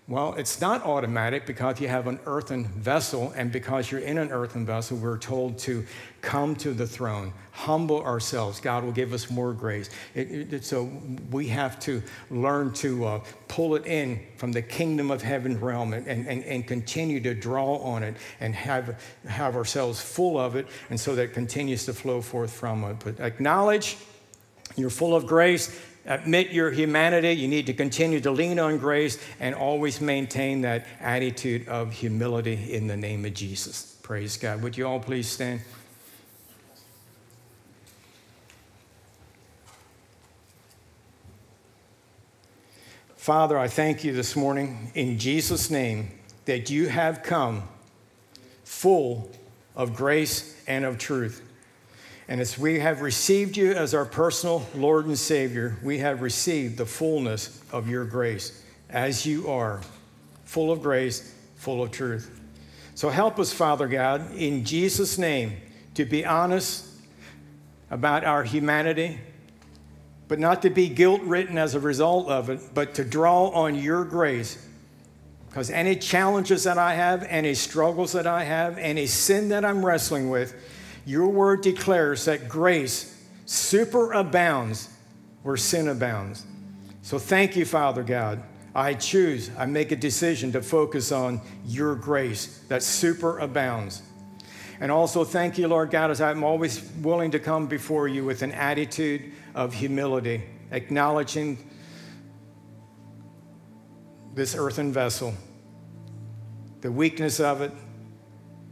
Well, 0.05 0.33
it's 0.33 0.59
not 0.59 0.83
automatic 0.83 1.45
because 1.45 1.79
you 1.79 1.87
have 1.87 2.07
an 2.07 2.19
earthen 2.25 2.65
vessel, 2.65 3.31
and 3.37 3.53
because 3.53 3.89
you're 3.89 4.01
in 4.01 4.17
an 4.17 4.31
earthen 4.31 4.65
vessel, 4.65 4.97
we're 4.97 5.17
told 5.17 5.57
to 5.59 5.85
come 6.19 6.57
to 6.57 6.73
the 6.73 6.85
throne, 6.85 7.31
humble 7.51 8.03
ourselves. 8.03 8.59
God 8.59 8.83
will 8.83 8.91
give 8.91 9.13
us 9.13 9.29
more 9.29 9.53
grace. 9.53 9.89
It, 10.13 10.51
it, 10.51 10.65
so 10.65 10.91
we 11.31 11.47
have 11.47 11.79
to 11.81 12.03
learn 12.29 12.73
to 12.73 13.05
uh, 13.05 13.23
pull 13.47 13.75
it 13.75 13.85
in 13.85 14.19
from 14.35 14.51
the 14.51 14.61
kingdom 14.61 15.09
of 15.09 15.21
heaven 15.21 15.57
realm 15.57 15.93
and, 15.93 16.05
and, 16.05 16.43
and 16.43 16.67
continue 16.67 17.21
to 17.21 17.33
draw 17.33 17.77
on 17.77 18.03
it 18.03 18.17
and 18.41 18.53
have, 18.53 19.01
have 19.25 19.55
ourselves 19.55 20.01
full 20.01 20.37
of 20.37 20.57
it, 20.57 20.67
and 20.89 20.99
so 20.99 21.15
that 21.15 21.23
it 21.23 21.33
continues 21.33 21.85
to 21.85 21.93
flow 21.93 22.19
forth 22.19 22.51
from 22.51 22.83
it. 22.83 22.97
But 23.01 23.21
acknowledge 23.21 23.95
you're 24.75 24.89
full 24.89 25.15
of 25.15 25.25
grace 25.25 25.79
admit 26.05 26.51
your 26.51 26.71
humanity. 26.71 27.31
You 27.31 27.47
need 27.47 27.65
to 27.67 27.73
continue 27.73 28.19
to 28.21 28.31
lean 28.31 28.59
on 28.59 28.77
grace 28.77 29.17
and 29.39 29.55
always 29.55 30.01
maintain 30.01 30.61
that 30.61 30.85
attitude 30.99 31.67
of 31.67 31.91
humility 31.91 32.73
in 32.73 32.87
the 32.87 32.97
name 32.97 33.25
of 33.25 33.33
Jesus. 33.33 33.97
Praise 34.03 34.37
God. 34.37 34.61
Would 34.61 34.77
you 34.77 34.87
all 34.87 34.99
please 34.99 35.29
stand? 35.29 35.61
Father, 43.15 43.57
I 43.57 43.69
thank 43.69 44.03
you 44.03 44.11
this 44.11 44.35
morning 44.35 44.91
in 44.95 45.17
Jesus' 45.17 45.69
name 45.69 46.11
that 46.43 46.69
you 46.69 46.89
have 46.89 47.23
come 47.23 47.63
full 48.65 49.31
of 49.77 49.95
grace 49.95 50.61
and 50.67 50.83
of 50.83 50.97
truth. 50.97 51.41
And 52.27 52.39
as 52.39 52.57
we 52.57 52.79
have 52.79 53.01
received 53.01 53.57
you 53.57 53.73
as 53.73 53.93
our 53.93 54.05
personal 54.05 54.65
Lord 54.75 55.05
and 55.05 55.17
Savior, 55.17 55.77
we 55.83 55.97
have 55.99 56.21
received 56.21 56.77
the 56.77 56.85
fullness 56.85 57.61
of 57.71 57.89
your 57.89 58.05
grace 58.05 58.63
as 58.89 59.25
you 59.25 59.49
are, 59.49 59.81
full 60.45 60.71
of 60.71 60.81
grace, 60.81 61.33
full 61.55 61.83
of 61.83 61.91
truth. 61.91 62.39
So 62.95 63.09
help 63.09 63.39
us, 63.39 63.51
Father 63.51 63.87
God, 63.87 64.35
in 64.35 64.63
Jesus' 64.63 65.17
name, 65.17 65.57
to 65.95 66.05
be 66.05 66.25
honest 66.25 66.85
about 67.89 68.23
our 68.23 68.43
humanity, 68.43 69.19
but 70.27 70.39
not 70.39 70.61
to 70.61 70.69
be 70.69 70.89
guilt 70.89 71.21
ridden 71.23 71.57
as 71.57 71.75
a 71.75 71.79
result 71.79 72.27
of 72.29 72.49
it, 72.49 72.59
but 72.73 72.93
to 72.95 73.03
draw 73.03 73.49
on 73.49 73.75
your 73.75 74.05
grace. 74.05 74.65
Because 75.49 75.69
any 75.69 75.95
challenges 75.95 76.63
that 76.63 76.77
I 76.77 76.95
have, 76.95 77.23
any 77.23 77.53
struggles 77.53 78.13
that 78.13 78.25
I 78.25 78.43
have, 78.43 78.77
any 78.77 79.05
sin 79.05 79.49
that 79.49 79.65
I'm 79.65 79.85
wrestling 79.85 80.29
with, 80.29 80.55
your 81.05 81.27
word 81.27 81.61
declares 81.61 82.25
that 82.25 82.47
grace 82.47 83.09
superabounds 83.45 84.89
where 85.43 85.57
sin 85.57 85.87
abounds. 85.87 86.45
So 87.01 87.19
thank 87.19 87.55
you, 87.55 87.65
Father 87.65 88.03
God. 88.03 88.41
I 88.75 88.93
choose, 88.95 89.51
I 89.57 89.65
make 89.65 89.91
a 89.91 89.95
decision 89.95 90.51
to 90.53 90.61
focus 90.61 91.11
on 91.11 91.41
your 91.65 91.95
grace 91.95 92.63
that 92.69 92.81
superabounds. 92.81 94.01
And 94.79 94.91
also 94.91 95.23
thank 95.23 95.57
you, 95.57 95.67
Lord 95.67 95.91
God, 95.91 96.09
as 96.09 96.21
I'm 96.21 96.43
always 96.43 96.81
willing 97.01 97.31
to 97.31 97.39
come 97.39 97.67
before 97.67 98.07
you 98.07 98.25
with 98.25 98.41
an 98.41 98.51
attitude 98.51 99.31
of 99.53 99.73
humility, 99.73 100.43
acknowledging 100.71 101.57
this 104.33 104.55
earthen 104.55 104.91
vessel, 104.91 105.35
the 106.81 106.91
weakness 106.91 107.39
of 107.39 107.61
it, 107.61 107.71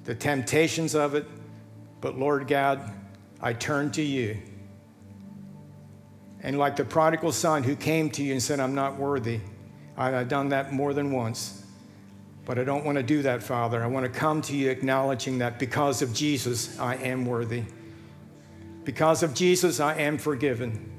the 0.05 0.15
temptations 0.15 0.95
of 0.95 1.13
it, 1.13 1.27
but 2.01 2.17
Lord 2.17 2.47
God, 2.47 2.91
I 3.39 3.53
turn 3.53 3.91
to 3.91 4.01
you. 4.01 4.37
And 6.41 6.57
like 6.57 6.75
the 6.75 6.83
prodigal 6.83 7.31
son 7.31 7.63
who 7.63 7.75
came 7.75 8.09
to 8.11 8.23
you 8.23 8.33
and 8.33 8.41
said, 8.41 8.59
I'm 8.59 8.73
not 8.73 8.97
worthy, 8.97 9.39
I've 9.95 10.27
done 10.27 10.49
that 10.49 10.73
more 10.73 10.93
than 10.93 11.11
once. 11.11 11.63
But 12.43 12.57
I 12.57 12.63
don't 12.63 12.83
want 12.83 12.97
to 12.97 13.03
do 13.03 13.21
that, 13.21 13.43
Father. 13.43 13.83
I 13.83 13.87
want 13.87 14.11
to 14.11 14.19
come 14.19 14.41
to 14.43 14.55
you 14.55 14.71
acknowledging 14.71 15.37
that 15.37 15.59
because 15.59 16.01
of 16.01 16.11
Jesus, 16.11 16.79
I 16.79 16.95
am 16.95 17.25
worthy. 17.25 17.63
Because 18.83 19.21
of 19.21 19.35
Jesus, 19.35 19.79
I 19.79 19.95
am 19.95 20.17
forgiven. 20.17 20.89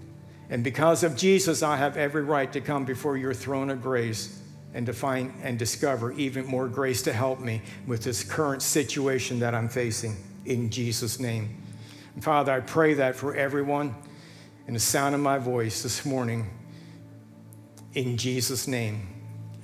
And 0.50 0.62
because 0.62 1.02
of 1.02 1.16
Jesus, 1.16 1.64
I 1.64 1.76
have 1.76 1.96
every 1.96 2.22
right 2.22 2.52
to 2.52 2.60
come 2.60 2.84
before 2.84 3.16
your 3.16 3.34
throne 3.34 3.70
of 3.70 3.82
grace 3.82 4.40
and 4.72 4.86
to 4.86 4.92
find 4.92 5.32
and 5.42 5.58
discover 5.58 6.12
even 6.12 6.46
more 6.46 6.68
grace 6.68 7.02
to 7.02 7.12
help 7.12 7.40
me 7.40 7.60
with 7.88 8.04
this 8.04 8.22
current 8.22 8.62
situation 8.62 9.40
that 9.40 9.52
I'm 9.52 9.68
facing 9.68 10.16
in 10.44 10.70
Jesus' 10.70 11.20
name. 11.20 11.62
And 12.14 12.22
Father, 12.22 12.52
I 12.52 12.60
pray 12.60 12.94
that 12.94 13.16
for 13.16 13.34
everyone 13.34 13.94
in 14.66 14.74
the 14.74 14.80
sound 14.80 15.14
of 15.14 15.20
my 15.20 15.38
voice 15.38 15.82
this 15.82 16.04
morning, 16.04 16.50
in 17.94 18.16
Jesus' 18.16 18.66
name. 18.66 19.08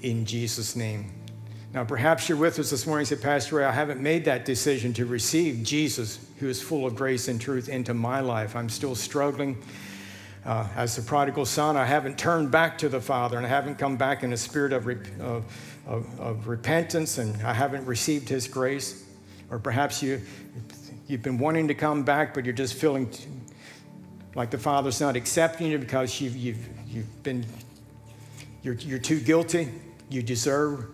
In 0.00 0.24
Jesus' 0.24 0.76
name. 0.76 1.12
Now, 1.72 1.84
perhaps 1.84 2.28
you're 2.28 2.38
with 2.38 2.58
us 2.58 2.70
this 2.70 2.86
morning 2.86 3.02
and 3.02 3.08
say, 3.08 3.22
Pastor 3.22 3.56
Ray, 3.56 3.64
I 3.64 3.72
haven't 3.72 4.00
made 4.00 4.24
that 4.24 4.44
decision 4.44 4.94
to 4.94 5.06
receive 5.06 5.62
Jesus, 5.62 6.18
who 6.38 6.48
is 6.48 6.62
full 6.62 6.86
of 6.86 6.94
grace 6.94 7.28
and 7.28 7.40
truth, 7.40 7.68
into 7.68 7.92
my 7.92 8.20
life. 8.20 8.56
I'm 8.56 8.70
still 8.70 8.94
struggling. 8.94 9.62
Uh, 10.46 10.66
as 10.76 10.96
the 10.96 11.02
prodigal 11.02 11.44
son, 11.44 11.76
I 11.76 11.84
haven't 11.84 12.18
turned 12.18 12.50
back 12.50 12.78
to 12.78 12.88
the 12.88 13.00
Father 13.00 13.36
and 13.36 13.44
I 13.44 13.50
haven't 13.50 13.76
come 13.76 13.96
back 13.96 14.22
in 14.22 14.32
a 14.32 14.36
spirit 14.36 14.72
of, 14.72 14.88
of, 15.20 15.44
of, 15.86 16.20
of 16.20 16.48
repentance 16.48 17.18
and 17.18 17.42
I 17.42 17.52
haven't 17.52 17.84
received 17.84 18.30
His 18.30 18.48
grace. 18.48 19.04
Or 19.50 19.58
perhaps 19.58 20.02
you, 20.02 20.20
you've 21.06 21.22
been 21.22 21.38
wanting 21.38 21.68
to 21.68 21.74
come 21.74 22.02
back, 22.02 22.34
but 22.34 22.44
you're 22.44 22.54
just 22.54 22.74
feeling 22.74 23.10
like 24.34 24.50
the 24.50 24.58
Father's 24.58 25.00
not 25.00 25.16
accepting 25.16 25.68
you 25.68 25.78
because 25.78 26.20
you've, 26.20 26.36
you've, 26.36 26.68
you've 26.86 27.22
been, 27.22 27.44
you're, 28.62 28.74
you're 28.74 28.98
too 28.98 29.20
guilty. 29.20 29.68
You 30.10 30.22
deserve 30.22 30.86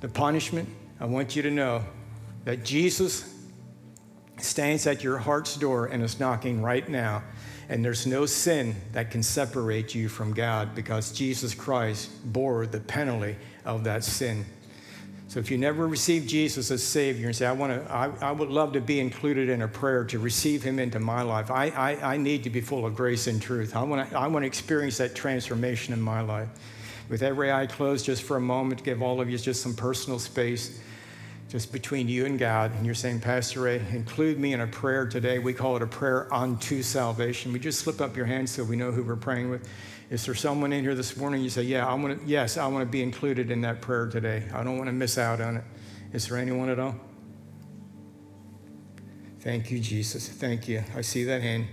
the 0.00 0.08
punishment. 0.08 0.68
I 1.00 1.04
want 1.04 1.36
you 1.36 1.42
to 1.42 1.50
know 1.50 1.84
that 2.44 2.64
Jesus 2.64 3.32
stands 4.38 4.86
at 4.86 5.04
your 5.04 5.18
heart's 5.18 5.56
door 5.56 5.86
and 5.86 6.02
is 6.02 6.18
knocking 6.18 6.62
right 6.62 6.88
now. 6.88 7.22
And 7.68 7.84
there's 7.84 8.06
no 8.06 8.26
sin 8.26 8.74
that 8.92 9.10
can 9.10 9.22
separate 9.22 9.94
you 9.94 10.08
from 10.08 10.34
God 10.34 10.74
because 10.74 11.12
Jesus 11.12 11.54
Christ 11.54 12.10
bore 12.32 12.66
the 12.66 12.80
penalty 12.80 13.36
of 13.64 13.84
that 13.84 14.04
sin. 14.04 14.44
So 15.32 15.40
if 15.40 15.50
you 15.50 15.56
never 15.56 15.88
received 15.88 16.28
Jesus 16.28 16.70
as 16.70 16.84
Savior 16.84 17.24
and 17.28 17.34
say, 17.34 17.46
I, 17.46 17.52
want 17.52 17.72
to, 17.72 17.90
I, 17.90 18.10
I 18.20 18.32
would 18.32 18.50
love 18.50 18.74
to 18.74 18.82
be 18.82 19.00
included 19.00 19.48
in 19.48 19.62
a 19.62 19.66
prayer 19.66 20.04
to 20.04 20.18
receive 20.18 20.62
Him 20.62 20.78
into 20.78 21.00
my 21.00 21.22
life, 21.22 21.50
I, 21.50 21.68
I, 21.68 22.12
I 22.12 22.16
need 22.18 22.44
to 22.44 22.50
be 22.50 22.60
full 22.60 22.84
of 22.84 22.94
grace 22.94 23.28
and 23.28 23.40
truth. 23.40 23.74
I 23.74 23.82
want, 23.82 24.10
to, 24.10 24.18
I 24.18 24.26
want 24.26 24.42
to 24.42 24.46
experience 24.46 24.98
that 24.98 25.14
transformation 25.14 25.94
in 25.94 26.02
my 26.02 26.20
life. 26.20 26.50
With 27.08 27.22
every 27.22 27.50
eye 27.50 27.66
closed, 27.66 28.04
just 28.04 28.24
for 28.24 28.36
a 28.36 28.42
moment, 28.42 28.84
give 28.84 29.00
all 29.00 29.22
of 29.22 29.30
you 29.30 29.38
just 29.38 29.62
some 29.62 29.74
personal 29.74 30.18
space 30.18 30.78
just 31.48 31.72
between 31.72 32.08
you 32.08 32.26
and 32.26 32.38
God. 32.38 32.74
And 32.74 32.84
you're 32.84 32.94
saying, 32.94 33.20
Pastor 33.20 33.62
Ray, 33.62 33.80
include 33.90 34.38
me 34.38 34.52
in 34.52 34.60
a 34.60 34.66
prayer 34.66 35.06
today. 35.06 35.38
We 35.38 35.54
call 35.54 35.76
it 35.76 35.82
a 35.82 35.86
prayer 35.86 36.32
unto 36.32 36.82
salvation. 36.82 37.54
We 37.54 37.58
just 37.58 37.80
slip 37.80 38.02
up 38.02 38.18
your 38.18 38.26
hand 38.26 38.50
so 38.50 38.64
we 38.64 38.76
know 38.76 38.92
who 38.92 39.02
we're 39.02 39.16
praying 39.16 39.48
with. 39.48 39.66
Is 40.12 40.26
there 40.26 40.34
someone 40.34 40.74
in 40.74 40.84
here 40.84 40.94
this 40.94 41.16
morning 41.16 41.40
you 41.40 41.48
say, 41.48 41.62
Yeah, 41.62 41.86
I 41.86 41.94
want 41.94 42.20
to, 42.20 42.28
yes, 42.28 42.58
I 42.58 42.66
want 42.66 42.82
to 42.82 42.90
be 42.90 43.02
included 43.02 43.50
in 43.50 43.62
that 43.62 43.80
prayer 43.80 44.08
today. 44.08 44.46
I 44.52 44.62
don't 44.62 44.76
want 44.76 44.88
to 44.88 44.92
miss 44.92 45.16
out 45.16 45.40
on 45.40 45.56
it. 45.56 45.64
Is 46.12 46.28
there 46.28 46.36
anyone 46.36 46.68
at 46.68 46.78
all? 46.78 46.94
Thank 49.40 49.70
you, 49.70 49.78
Jesus. 49.78 50.28
Thank 50.28 50.68
you. 50.68 50.84
I 50.94 51.00
see 51.00 51.24
that 51.24 51.40
hand. 51.40 51.66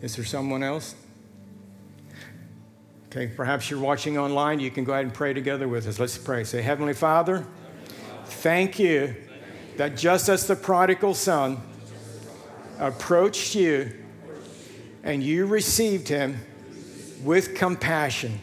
Is 0.00 0.16
there 0.16 0.24
someone 0.24 0.62
else? 0.62 0.94
Okay, 3.08 3.26
perhaps 3.26 3.68
you're 3.68 3.80
watching 3.80 4.16
online. 4.16 4.60
You 4.60 4.70
can 4.70 4.84
go 4.84 4.94
ahead 4.94 5.04
and 5.04 5.12
pray 5.12 5.34
together 5.34 5.68
with 5.68 5.86
us. 5.86 5.98
Let's 5.98 6.16
pray. 6.16 6.44
Say, 6.44 6.62
Heavenly 6.62 6.94
Father, 6.94 7.46
thank 8.24 8.78
you 8.78 9.14
that 9.76 9.94
just 9.94 10.30
as 10.30 10.46
the 10.46 10.56
prodigal 10.56 11.12
son 11.12 11.60
approached 12.78 13.54
you 13.54 13.92
and 15.02 15.22
you 15.22 15.44
received 15.44 16.08
him 16.08 16.38
with 17.22 17.54
compassion, 17.54 18.38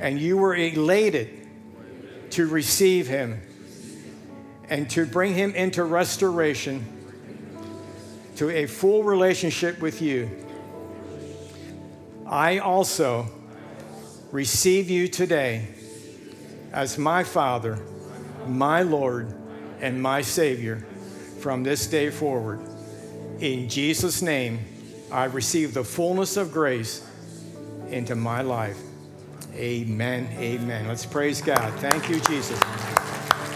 and 0.00 0.18
you 0.20 0.36
were 0.36 0.54
elated 0.54 1.46
to 2.30 2.46
receive 2.46 3.06
him 3.06 3.40
and 4.68 4.88
to 4.90 5.06
bring 5.06 5.34
him 5.34 5.54
into 5.54 5.82
restoration, 5.84 6.84
to 8.36 8.50
a 8.50 8.66
full 8.66 9.02
relationship 9.02 9.80
with 9.80 10.02
you. 10.02 10.30
I 12.26 12.58
also 12.58 13.26
receive 14.30 14.90
you 14.90 15.08
today 15.08 15.66
as 16.72 16.98
my 16.98 17.24
Father, 17.24 17.78
my 18.46 18.82
Lord, 18.82 19.34
and 19.80 20.02
my 20.02 20.20
Savior 20.20 20.84
from 21.40 21.62
this 21.62 21.86
day 21.86 22.10
forward. 22.10 22.60
In 23.40 23.68
Jesus' 23.68 24.20
name, 24.20 24.58
I 25.10 25.24
receive 25.24 25.72
the 25.72 25.84
fullness 25.84 26.36
of 26.36 26.52
grace 26.52 27.07
into 27.90 28.14
my 28.14 28.42
life. 28.42 28.78
Amen. 29.54 30.28
Amen. 30.38 30.88
Let's 30.88 31.06
praise 31.06 31.42
God. 31.42 31.72
Thank 31.80 32.08
you, 32.08 32.20
Jesus. 32.20 32.58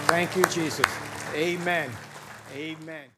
Thank 0.08 0.36
you, 0.36 0.44
Jesus. 0.46 0.86
Amen. 1.34 1.90
Amen. 2.54 3.12